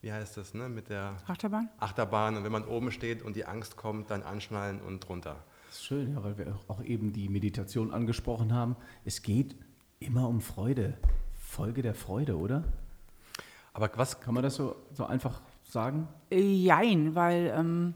[0.00, 1.68] wie heißt das, ne, mit der Achterbahn?
[1.78, 5.42] Achterbahn und wenn man oben steht und die Angst kommt, dann anschnallen und runter.
[5.66, 8.76] Das ist schön, ja, weil wir auch eben die Meditation angesprochen haben.
[9.04, 9.56] Es geht
[10.04, 10.94] immer um Freude.
[11.38, 12.64] Folge der Freude, oder?
[13.72, 16.08] Aber was, Kann man das so, so einfach sagen?
[16.30, 17.94] Äh, Jein, weil ähm,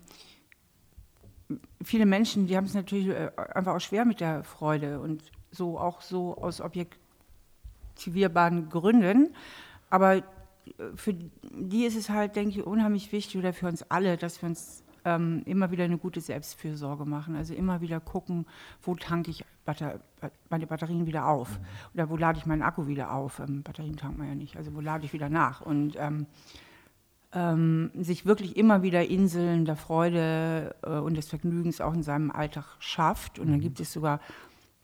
[1.83, 5.79] viele Menschen, die haben es natürlich äh, einfach auch schwer mit der Freude und so
[5.79, 9.35] auch so aus objektivierbaren Gründen.
[9.91, 10.23] Aber äh,
[10.95, 14.49] für die ist es halt, denke ich, unheimlich wichtig oder für uns alle, dass wir
[14.49, 17.37] uns ähm, immer wieder eine gute Selbstfürsorge machen.
[17.37, 18.47] Also immer wieder gucken,
[18.83, 20.01] wo tanke ich Batter
[20.49, 21.61] meine Batterien wieder auf
[21.93, 23.39] oder wo lade ich meinen Akku wieder auf.
[23.39, 25.61] Ähm, Batterien tankt man ja nicht, also wo lade ich wieder nach.
[25.61, 26.27] Und ähm,
[27.35, 32.31] ähm, sich wirklich immer wieder Inseln der Freude äh, und des Vergnügens auch in seinem
[32.31, 33.39] Alltag schafft.
[33.39, 34.21] Und dann gibt es sogar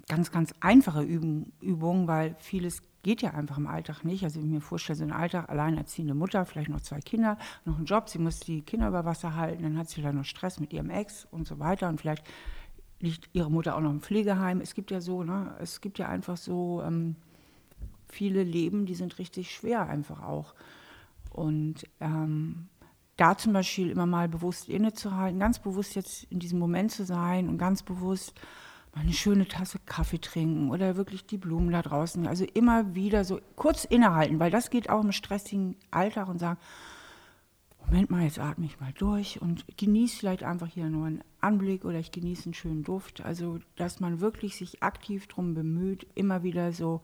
[0.07, 4.25] ganz, ganz einfache Übung, Übungen, weil vieles geht ja einfach im Alltag nicht.
[4.25, 7.77] Also wenn ich mir vorstelle, so ein Alltag, alleinerziehende Mutter, vielleicht noch zwei Kinder, noch
[7.77, 10.61] einen Job, sie muss die Kinder über Wasser halten, dann hat sie vielleicht noch Stress
[10.61, 12.25] mit ihrem Ex und so weiter und vielleicht
[13.05, 14.61] liegt ihre Mutter auch noch im Pflegeheim.
[14.61, 17.17] Es gibt ja so, ne, es gibt ja einfach so ähm,
[18.09, 20.55] viele Leben, die sind richtig schwer einfach auch.
[21.31, 22.69] Und ähm,
[23.17, 27.49] da zum Beispiel immer mal bewusst innezuhalten, ganz bewusst jetzt in diesem Moment zu sein
[27.49, 28.35] und ganz bewusst
[28.95, 32.27] mal eine schöne Tasse Kaffee trinken oder wirklich die Blumen da draußen.
[32.27, 36.59] Also immer wieder so kurz innehalten, weil das geht auch im stressigen Alltag und sagen,
[37.87, 41.85] Moment mal, jetzt atme ich mal durch und genieße vielleicht einfach hier nur einen Anblick
[41.85, 43.21] oder ich genieße einen schönen Duft.
[43.21, 47.03] Also, dass man wirklich sich aktiv darum bemüht, immer wieder so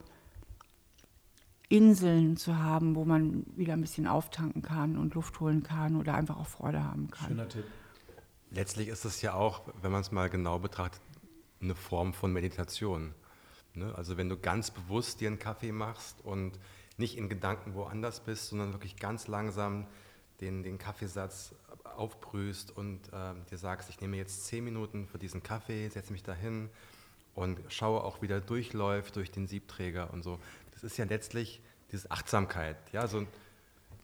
[1.68, 6.14] Inseln zu haben, wo man wieder ein bisschen auftanken kann und Luft holen kann oder
[6.14, 7.28] einfach auch Freude haben kann.
[7.28, 7.64] Schöner Tipp.
[8.50, 11.00] Letztlich ist es ja auch, wenn man es mal genau betrachtet,
[11.60, 13.14] eine Form von Meditation.
[13.74, 13.94] Ne?
[13.94, 16.58] Also wenn du ganz bewusst dir einen Kaffee machst und
[16.96, 19.86] nicht in Gedanken woanders bist, sondern wirklich ganz langsam
[20.40, 21.54] den, den Kaffeesatz
[21.96, 26.22] aufbrühst und ähm, dir sagst, ich nehme jetzt zehn Minuten für diesen Kaffee, setze mich
[26.22, 26.70] dahin
[27.34, 30.38] und schaue auch, wie der durchläuft durch den Siebträger und so.
[30.72, 31.60] Das ist ja letztlich
[31.92, 32.76] diese Achtsamkeit.
[32.92, 33.26] Ja, so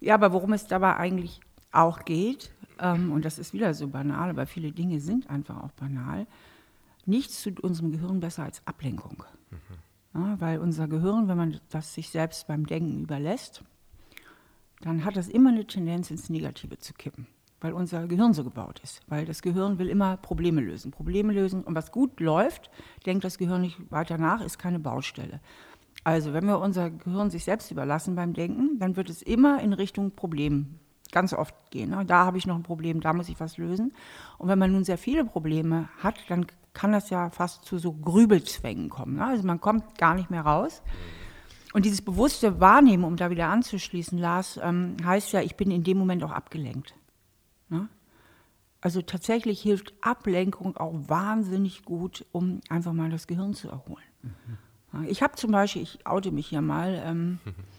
[0.01, 1.41] ja aber worum es dabei eigentlich
[1.73, 5.73] auch geht, ähm, und das ist wieder so banal, aber viele Dinge sind einfach auch
[5.73, 6.27] banal,
[7.07, 9.25] nichts tut unserem Gehirn besser als Ablenkung.
[9.51, 10.21] Mhm.
[10.21, 13.63] Ja, weil unser Gehirn, wenn man das sich selbst beim Denken überlässt,
[14.81, 17.27] dann hat das immer eine Tendenz ins Negative zu kippen,
[17.61, 19.01] weil unser Gehirn so gebaut ist.
[19.09, 20.91] Weil das Gehirn will immer Probleme lösen.
[20.91, 22.71] Probleme lösen und was gut läuft,
[23.07, 25.41] denkt das Gehirn nicht weiter nach, ist keine Baustelle.
[26.05, 29.73] Also wenn wir unser Gehirn sich selbst überlassen beim Denken, dann wird es immer in
[29.73, 30.79] Richtung Problem
[31.11, 31.91] ganz oft gehen.
[31.91, 32.05] Ne?
[32.05, 33.93] Da habe ich noch ein Problem, da muss ich was lösen.
[34.39, 37.93] Und wenn man nun sehr viele Probleme hat, dann kann das ja fast zu so
[37.93, 39.17] Grübelzwängen kommen.
[39.17, 39.25] Ne?
[39.25, 40.83] Also man kommt gar nicht mehr raus.
[41.77, 45.85] Und dieses bewusste Wahrnehmen, um da wieder anzuschließen, Lars, ähm, heißt ja, ich bin in
[45.85, 46.95] dem Moment auch abgelenkt.
[47.69, 47.91] Ne?
[48.81, 54.07] Also tatsächlich hilft Ablenkung auch wahnsinnig gut, um einfach mal das Gehirn zu erholen.
[54.23, 55.05] Mhm.
[55.09, 57.41] Ich habe zum Beispiel, ich oute mich hier mal, ähm,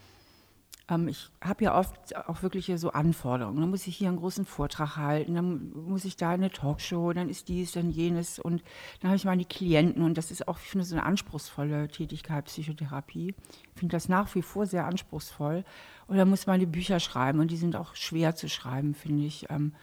[1.08, 3.60] ich habe ja oft auch wirklich so Anforderungen.
[3.60, 7.28] Dann muss ich hier einen großen Vortrag halten, dann muss ich da eine Talkshow, dann
[7.28, 8.62] ist dies, dann jenes und
[9.00, 12.46] dann habe ich meine Klienten und das ist auch, ich finde, so eine anspruchsvolle Tätigkeit,
[12.46, 13.34] Psychotherapie.
[13.74, 15.64] Ich finde das nach wie vor sehr anspruchsvoll.
[16.06, 19.24] Und dann muss man die Bücher schreiben und die sind auch schwer zu schreiben, finde
[19.26, 19.50] ich.
[19.50, 19.74] Ähm,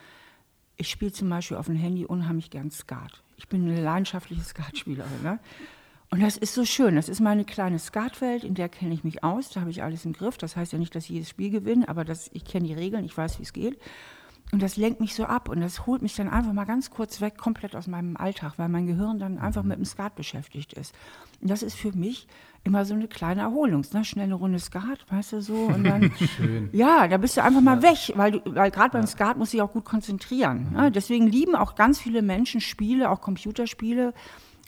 [0.75, 3.21] ich spiele zum Beispiel auf dem Handy unheimlich gern Skat.
[3.37, 5.21] Ich bin eine leidenschaftliche Skatspielerin.
[5.21, 5.39] Ne?
[6.11, 6.95] Und das ist so schön.
[6.95, 9.49] Das ist meine kleine Skatwelt, in der kenne ich mich aus.
[9.49, 10.37] Da habe ich alles im Griff.
[10.37, 13.03] Das heißt ja nicht, dass ich jedes Spiel gewinne, aber das, ich kenne die Regeln,
[13.03, 13.79] ich weiß, wie es geht.
[14.51, 17.19] Und das lenkt mich so ab und das holt mich dann einfach mal ganz kurz
[17.19, 19.69] weg, komplett aus meinem Alltag, weil mein Gehirn dann einfach mhm.
[19.69, 20.93] mit dem Skat beschäftigt ist.
[21.41, 22.27] Und das ist für mich
[22.63, 23.83] immer so eine kleine Erholung.
[23.91, 24.05] Ne?
[24.05, 25.55] Schnell eine Runde Skat, weißt du so.
[25.55, 26.69] Und dann, Schön.
[26.73, 27.91] Ja, da bist du einfach mal ja.
[27.91, 29.07] weg, weil, weil gerade beim ja.
[29.07, 30.67] Skat muss ich auch gut konzentrieren.
[30.69, 30.77] Mhm.
[30.77, 30.91] Ne?
[30.91, 34.13] Deswegen lieben auch ganz viele Menschen Spiele, auch Computerspiele,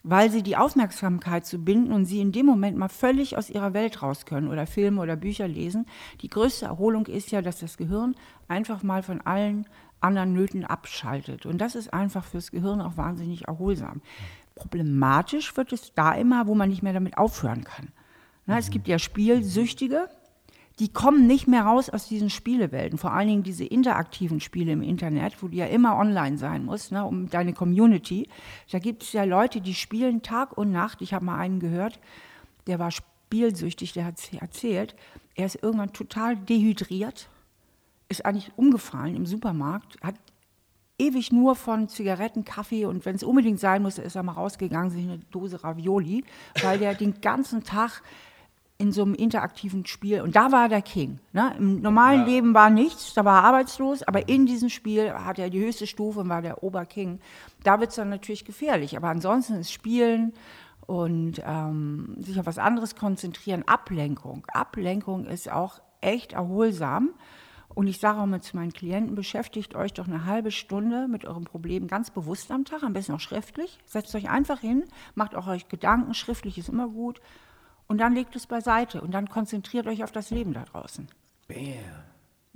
[0.04, 3.74] weil sie die Aufmerksamkeit zu binden und sie in dem Moment mal völlig aus ihrer
[3.74, 5.86] Welt raus können oder Filme oder Bücher lesen.
[6.22, 8.16] Die größte Erholung ist ja, dass das Gehirn
[8.48, 9.68] einfach mal von allen
[10.00, 11.46] anderen Nöten abschaltet.
[11.46, 14.02] Und das ist einfach fürs Gehirn auch wahnsinnig erholsam.
[14.56, 17.90] Problematisch wird es da immer, wo man nicht mehr damit aufhören kann.
[18.46, 20.10] Na, es gibt ja Spielsüchtige,
[20.80, 23.00] die kommen nicht mehr raus aus diesen Spielewelten.
[23.00, 26.92] Vor allen Dingen diese interaktiven Spiele im Internet, wo du ja immer online sein musst,
[26.92, 28.30] ne, um deine Community.
[28.72, 31.02] Da gibt es ja Leute, die spielen Tag und Nacht.
[31.02, 32.00] Ich habe mal einen gehört,
[32.68, 34.96] der war spielsüchtig, der hat erzählt,
[35.36, 37.28] er ist irgendwann total dehydriert,
[38.10, 40.16] ist eigentlich umgefallen im Supermarkt, hat
[41.00, 44.90] ewig nur von Zigaretten, Kaffee und wenn es unbedingt sein muss, ist er mal rausgegangen,
[44.90, 46.24] sich eine Dose Ravioli,
[46.62, 48.02] weil der den ganzen Tag
[48.80, 50.22] in so einem interaktiven Spiel.
[50.22, 51.20] Und da war der King.
[51.34, 51.54] Ne?
[51.58, 52.28] Im normalen ja.
[52.28, 55.88] Leben war nichts, da war er arbeitslos, aber in diesem Spiel hat er die höchste
[55.88, 57.20] Stufe und war der Oberking.
[57.64, 58.96] Da wird es dann natürlich gefährlich.
[58.96, 60.34] Aber ansonsten ist Spielen
[60.86, 64.46] und ähm, sich auf was anderes konzentrieren, Ablenkung.
[64.54, 67.10] Ablenkung ist auch echt erholsam.
[67.74, 71.26] Und ich sage auch mal zu meinen Klienten, beschäftigt euch doch eine halbe Stunde mit
[71.26, 73.78] eurem Problem ganz bewusst am Tag, am besten auch schriftlich.
[73.86, 77.22] Setzt euch einfach hin, macht auch euch Gedanken, schriftlich ist immer gut
[77.88, 81.08] und dann legt es beiseite und dann konzentriert euch auf das Leben da draußen.
[81.48, 81.58] Bam.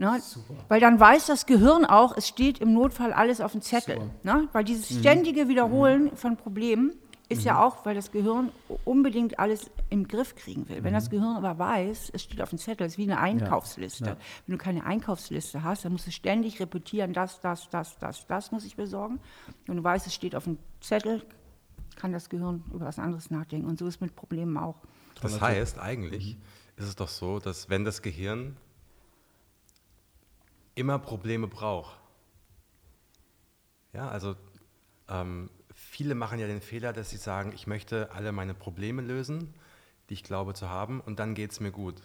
[0.02, 0.20] Ne?
[0.68, 4.02] Weil dann weiß das Gehirn auch, es steht im Notfall alles auf dem Zettel.
[4.24, 4.48] Ne?
[4.52, 5.00] Weil dieses mhm.
[5.00, 6.16] ständige Wiederholen mhm.
[6.16, 6.94] von Problemen
[7.30, 7.48] ist mhm.
[7.48, 8.52] ja auch, weil das Gehirn
[8.84, 10.84] unbedingt alles im Griff kriegen will.
[10.84, 11.12] Wenn das mhm.
[11.12, 14.06] Gehirn aber weiß, es steht auf dem Zettel, es ist wie eine Einkaufsliste.
[14.06, 14.18] Ja.
[14.48, 18.52] Wenn du keine Einkaufsliste hast, dann musst du ständig repetieren, das, das, das, das, das
[18.52, 19.20] muss ich besorgen.
[19.68, 21.22] Wenn du weißt, es steht auf dem Zettel,
[21.96, 23.68] kann das Gehirn über was anderes nachdenken.
[23.68, 24.78] Und so ist es mit Problemen auch.
[25.22, 26.42] Das heißt, eigentlich mhm.
[26.78, 28.58] ist es doch so, dass wenn das Gehirn
[30.76, 32.00] immer Probleme braucht,
[33.94, 34.36] ja, also
[35.10, 39.54] ähm, viele machen ja den Fehler, dass sie sagen, ich möchte alle meine Probleme lösen,
[40.10, 42.02] die ich glaube zu haben, und dann geht es mir gut.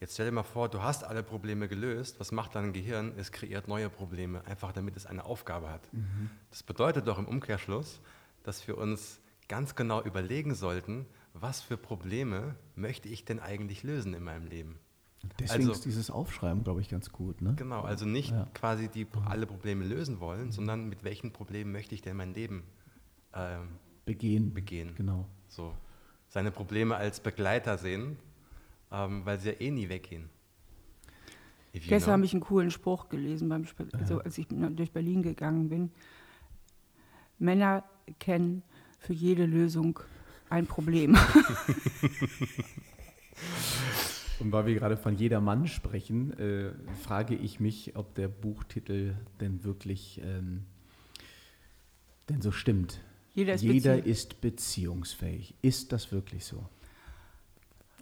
[0.00, 2.20] Jetzt stell dir mal vor, du hast alle Probleme gelöst.
[2.20, 3.14] Was macht dein Gehirn?
[3.16, 5.80] Es kreiert neue Probleme, einfach damit es eine Aufgabe hat.
[5.92, 6.28] Mhm.
[6.50, 8.00] Das bedeutet doch im Umkehrschluss,
[8.42, 14.14] dass wir uns ganz genau überlegen sollten, was für Probleme möchte ich denn eigentlich lösen
[14.14, 14.78] in meinem Leben?
[15.38, 17.42] Deswegen also, ist dieses Aufschreiben, glaube ich, ganz gut.
[17.42, 17.54] Ne?
[17.56, 18.46] Genau, also nicht ja.
[18.54, 22.62] quasi die, alle Probleme lösen wollen, sondern mit welchen Problemen möchte ich denn mein Leben
[23.34, 23.68] ähm,
[24.04, 24.52] begehen.
[24.54, 24.94] begehen.
[24.96, 25.26] Genau.
[25.48, 25.74] So.
[26.28, 28.18] Seine Probleme als Begleiter sehen,
[28.92, 30.28] ähm, weil sie ja eh nie weggehen.
[31.72, 35.68] Gestern habe ich einen coolen Spruch gelesen, beim Sp also als ich durch Berlin gegangen
[35.68, 35.90] bin.
[37.38, 37.82] Männer
[38.20, 38.62] kennen
[39.00, 39.98] für jede Lösung
[40.50, 41.16] ein Problem.
[44.40, 46.72] Und weil wir gerade von jeder Mann sprechen, äh,
[47.02, 50.64] frage ich mich, ob der Buchtitel denn wirklich ähm,
[52.28, 53.00] denn so stimmt.
[53.34, 55.54] Jeder ist, Jeder beziehungs- ist beziehungsfähig.
[55.62, 56.64] Ist das wirklich so?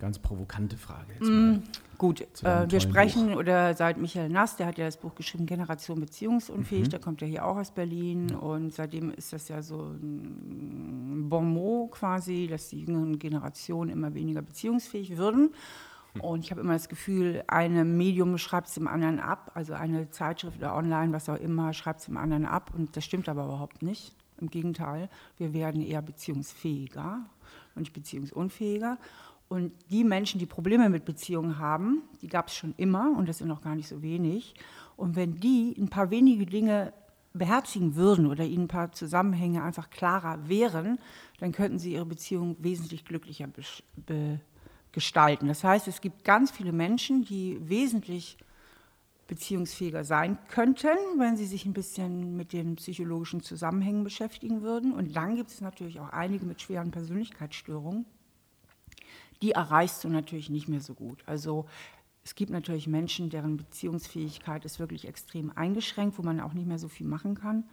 [0.03, 1.63] Ganz provokante Frage Mm.
[1.97, 5.99] Gut, äh, wir sprechen oder seit Michael Nass, der hat ja das Buch geschrieben, Generation
[5.99, 6.01] Mhm.
[6.01, 11.29] Beziehungsunfähig, der kommt ja hier auch aus Berlin und seitdem ist das ja so ein
[11.29, 15.55] Bon mot quasi, dass die jüngeren Generationen immer weniger beziehungsfähig würden.
[16.15, 16.21] Hm.
[16.21, 20.11] Und ich habe immer das Gefühl, ein Medium schreibt es dem anderen ab, also eine
[20.11, 23.45] Zeitschrift oder online, was auch immer, schreibt es dem anderen ab und das stimmt aber
[23.45, 24.17] überhaupt nicht.
[24.41, 27.21] Im Gegenteil, wir werden eher beziehungsfähiger
[27.77, 28.99] und nicht beziehungsunfähiger.
[29.53, 33.37] Und die Menschen, die Probleme mit Beziehungen haben, die gab es schon immer und das
[33.37, 34.55] sind noch gar nicht so wenig.
[34.97, 36.95] Und wenn die ein paar wenige Dinge
[37.35, 40.99] beherzigen würden oder ihnen ein paar Zusammenhänge einfach klarer wären,
[41.39, 43.47] dann könnten sie ihre Beziehung wesentlich glücklicher
[44.91, 45.49] gestalten.
[45.49, 48.39] Das heißt, es gibt ganz viele Menschen, die wesentlich
[49.27, 54.95] beziehungsfähiger sein könnten, wenn sie sich ein bisschen mit den psychologischen Zusammenhängen beschäftigen würden.
[54.95, 58.07] Und dann gibt es natürlich auch einige mit schweren Persönlichkeitsstörungen.
[59.43, 61.23] Die erreichst du natürlich nicht mehr so gut.
[61.27, 61.67] Also
[62.25, 66.79] es gibt natürlich Menschen, deren Beziehungsfähigkeit ist wirklich extrem eingeschränkt, wo man auch nicht mehr
[66.79, 67.65] so viel machen kann.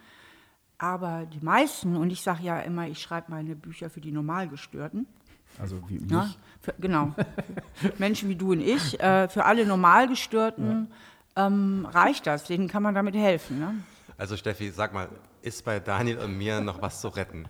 [0.79, 5.05] Aber die meisten, und ich sage ja immer, ich schreibe meine Bücher für die Normalgestörten,
[5.59, 6.11] Also wie mich.
[6.11, 7.13] ja, für, genau.
[7.97, 10.87] Menschen wie du und ich, äh, für alle Normalgestörten
[11.35, 12.45] ähm, reicht das.
[12.45, 13.59] Denen kann man damit helfen.
[13.59, 13.75] Ne?
[14.17, 15.09] Also Steffi, sag mal,
[15.41, 17.47] ist bei Daniel und mir noch was zu retten?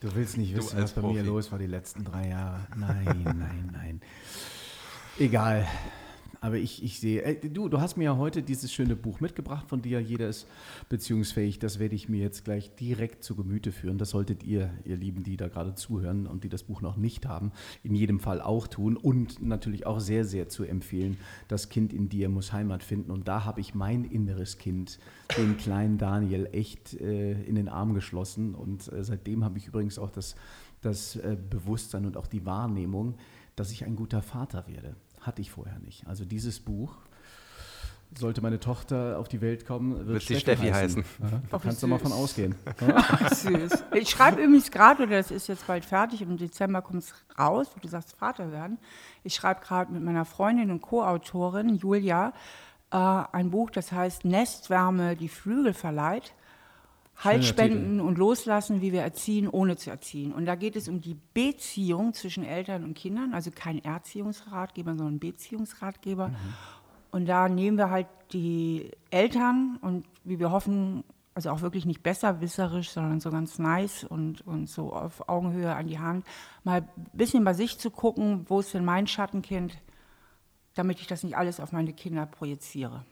[0.00, 1.26] Du willst nicht wissen, was bei mir Profi.
[1.26, 2.66] los war die letzten drei Jahre.
[2.74, 4.00] Nein, nein, nein.
[5.18, 5.66] Egal.
[6.42, 9.68] Aber ich, ich sehe, äh, du, du hast mir ja heute dieses schöne Buch mitgebracht
[9.68, 10.00] von dir.
[10.00, 10.46] Jeder ist
[10.88, 11.58] beziehungsfähig.
[11.58, 13.98] Das werde ich mir jetzt gleich direkt zu Gemüte führen.
[13.98, 17.26] Das solltet ihr, ihr Lieben, die da gerade zuhören und die das Buch noch nicht
[17.26, 18.96] haben, in jedem Fall auch tun.
[18.96, 21.18] Und natürlich auch sehr, sehr zu empfehlen,
[21.48, 23.10] das Kind in dir muss Heimat finden.
[23.10, 24.98] Und da habe ich mein inneres Kind,
[25.36, 28.54] den kleinen Daniel, echt äh, in den Arm geschlossen.
[28.54, 30.36] Und äh, seitdem habe ich übrigens auch das,
[30.80, 33.16] das äh, Bewusstsein und auch die Wahrnehmung,
[33.56, 34.96] dass ich ein guter Vater werde.
[35.20, 36.06] Hatte ich vorher nicht.
[36.06, 36.96] Also dieses Buch,
[38.18, 41.04] sollte meine Tochter auf die Welt kommen, wird, Wird sie Steffi heißen.
[41.20, 42.08] Ja, da kannst du mal süß.
[42.08, 42.54] von ausgehen.
[43.34, 43.84] Süß.
[43.94, 47.68] Ich schreibe übrigens gerade, oder das ist jetzt bald fertig, im Dezember kommt es raus,
[47.74, 48.78] wo du sagst Vater werden.
[49.22, 52.32] Ich schreibe gerade mit meiner Freundin und Co-Autorin Julia
[52.90, 56.34] äh, ein Buch, das heißt Nestwärme, die Flügel verleiht.
[57.22, 60.32] Halt spenden und loslassen, wie wir erziehen, ohne zu erziehen.
[60.32, 65.18] Und da geht es um die Beziehung zwischen Eltern und Kindern, also kein Erziehungsratgeber, sondern
[65.18, 66.32] Beziehungsratgeber.
[67.10, 71.04] Und da nehmen wir halt die Eltern und wie wir hoffen,
[71.34, 75.88] also auch wirklich nicht besserwisserisch, sondern so ganz nice und, und so auf Augenhöhe an
[75.88, 76.24] die Hand,
[76.64, 79.76] mal ein bisschen bei sich zu gucken, wo ist denn mein Schattenkind,
[80.74, 83.04] damit ich das nicht alles auf meine Kinder projiziere.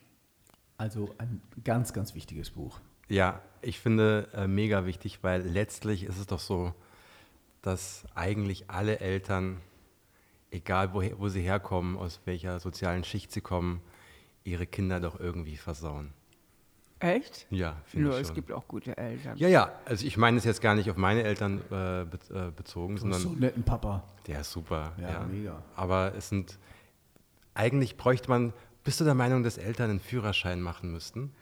[0.77, 2.81] Also ein ganz, ganz wichtiges Buch.
[3.09, 6.75] Ja, ich finde äh, mega wichtig, weil letztlich ist es doch so,
[7.63, 9.61] dass eigentlich alle Eltern,
[10.51, 13.81] egal woher, wo sie herkommen, aus welcher sozialen Schicht sie kommen,
[14.45, 16.13] ihre Kinder doch irgendwie versauen.
[17.01, 17.47] Echt?
[17.51, 18.35] Ja, finde Nur ich es schon.
[18.35, 19.37] gibt auch gute Eltern.
[19.37, 22.51] ja, ja, also ich meine es jetzt gar nicht auf meine Eltern äh, be äh,
[22.51, 24.03] bezogen, Du sondern so einen netten Papa.
[24.27, 24.93] der ist super.
[25.01, 25.63] Ja, Ja, mega.
[25.77, 26.59] Aber es sind,
[27.55, 28.53] eigentlich bräuchte man,
[28.83, 31.33] bist du der Meinung, dass Eltern einen Führerschein machen müssten?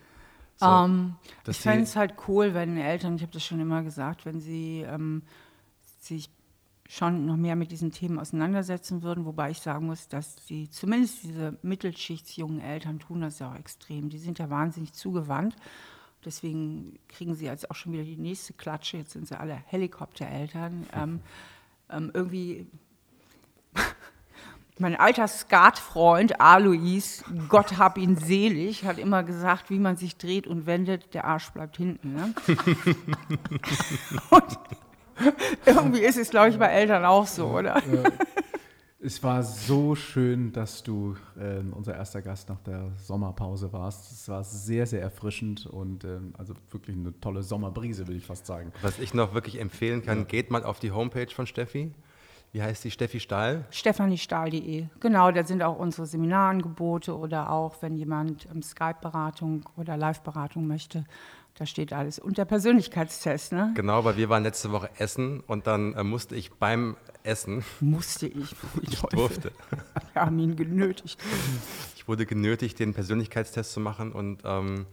[0.56, 3.82] So, Ähm, dass ich fände es halt cool, wenn Eltern, ich habe das schon immer
[3.82, 5.22] gesagt, wenn sie ähm,
[6.00, 6.30] sich
[6.88, 11.24] schon noch mehr mit diesen Themen auseinandersetzen würden, wobei ich sagen muss, dass die, zumindest
[11.24, 14.08] diese Mittelschichtsjungen Eltern tun das ja auch extrem.
[14.08, 15.56] Die sind ja wahnsinnig zugewandt.
[16.24, 18.98] Deswegen kriegen sie jetzt auch schon wieder die nächste Klatsche.
[18.98, 20.86] Jetzt sind sie alle Helikoptereltern.
[20.96, 21.20] Ähm,
[21.88, 22.66] ähm, irgendwie
[24.78, 30.46] mein alter Skatfreund Alois, Gott hab ihn selig, hat immer gesagt, wie man sich dreht
[30.46, 32.14] und wendet, der Arsch bleibt hinten.
[32.14, 32.34] Ne?
[34.30, 34.58] und
[35.64, 37.82] irgendwie ist es, glaube ich, bei Eltern auch so, oder?
[38.98, 44.10] Es war so schön, dass du ähm, unser erster Gast nach der Sommerpause warst.
[44.10, 48.46] Es war sehr, sehr erfrischend und ähm, also wirklich eine tolle Sommerbrise, will ich fast
[48.46, 48.72] sagen.
[48.82, 51.92] Was ich noch wirklich empfehlen kann, geht mal auf die Homepage von Steffi.
[52.52, 52.90] Wie heißt die?
[52.90, 53.64] Steffi Stahl?
[53.70, 54.86] stephaniestahl.de.
[55.00, 61.04] Genau, da sind auch unsere Seminarangebote oder auch, wenn jemand ähm, Skype-Beratung oder Live-Beratung möchte,
[61.58, 62.18] da steht alles.
[62.18, 63.72] Und der Persönlichkeitstest, ne?
[63.74, 68.26] Genau, weil wir waren letzte Woche essen und dann äh, musste ich beim Essen, Musste
[68.26, 68.54] ich.
[68.82, 69.52] Ich durfte,
[70.12, 71.20] Wir haben ihn genötigt.
[71.96, 74.86] ich wurde genötigt, den Persönlichkeitstest zu machen und, ähm,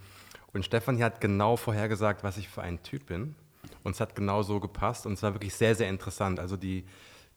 [0.52, 3.36] und Stefanie hat genau vorhergesagt, was ich für ein Typ bin.
[3.84, 6.40] Und es hat genau so gepasst und es war wirklich sehr, sehr interessant.
[6.40, 6.86] Also die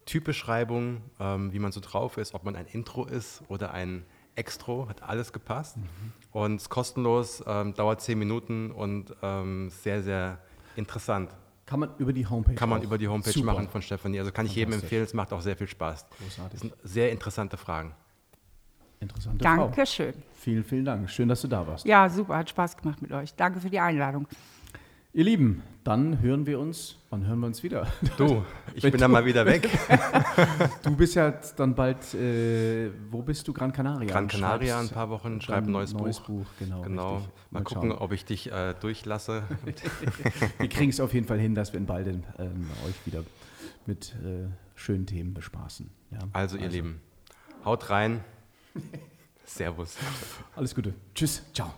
[0.06, 4.88] Typbeschreibung, ähm, wie man so drauf ist, ob man ein Intro ist oder ein Extro,
[4.88, 5.76] hat alles gepasst.
[6.30, 10.38] Und es ist kostenlos, ähm, dauert zehn Minuten und ähm, sehr, sehr
[10.76, 11.30] interessant.
[11.64, 12.84] Kann man über die Homepage Kann man auch.
[12.84, 13.46] über die Homepage Super.
[13.46, 14.20] machen von Stefanie.
[14.20, 16.06] Also kann ich jedem empfehlen, es macht auch sehr viel Spaß.
[16.18, 16.52] Großartig.
[16.52, 17.92] Das sind sehr interessante Fragen.
[19.00, 19.56] Interessante Frau.
[19.56, 20.14] Dankeschön.
[20.34, 21.10] Vielen, vielen Dank.
[21.10, 21.84] Schön, dass du da warst.
[21.84, 23.34] Ja, super, hat Spaß gemacht mit euch.
[23.34, 24.28] Danke für die Einladung.
[25.16, 27.86] Ihr Lieben, dann hören wir uns, wann hören wir uns wieder?
[28.18, 28.44] Du,
[28.74, 29.66] ich bin dann mal wieder weg.
[30.82, 33.54] Du bist ja dann bald, äh, wo bist du?
[33.54, 34.06] Gran Canaria?
[34.06, 36.40] Gran Canaria ein paar Wochen, dann schreibe ein neues, neues Buch.
[36.40, 36.46] Buch.
[36.58, 37.12] Genau, Genau.
[37.14, 39.44] Mal, Mal gucken, ob ich dich äh, durchlasse.
[40.58, 42.20] Wir kriegen es auf jeden Fall hin, dass wir bald ähm,
[42.86, 43.24] euch wieder
[43.86, 45.88] mit äh, schönen Themen bespaßen.
[46.10, 46.18] Ja?
[46.34, 47.00] Also, ihr Lieben,
[47.64, 48.22] haut rein.
[49.46, 49.96] Servus.
[50.56, 50.92] Alles Gute.
[51.14, 51.42] Tschüss.
[51.54, 51.72] Ciao.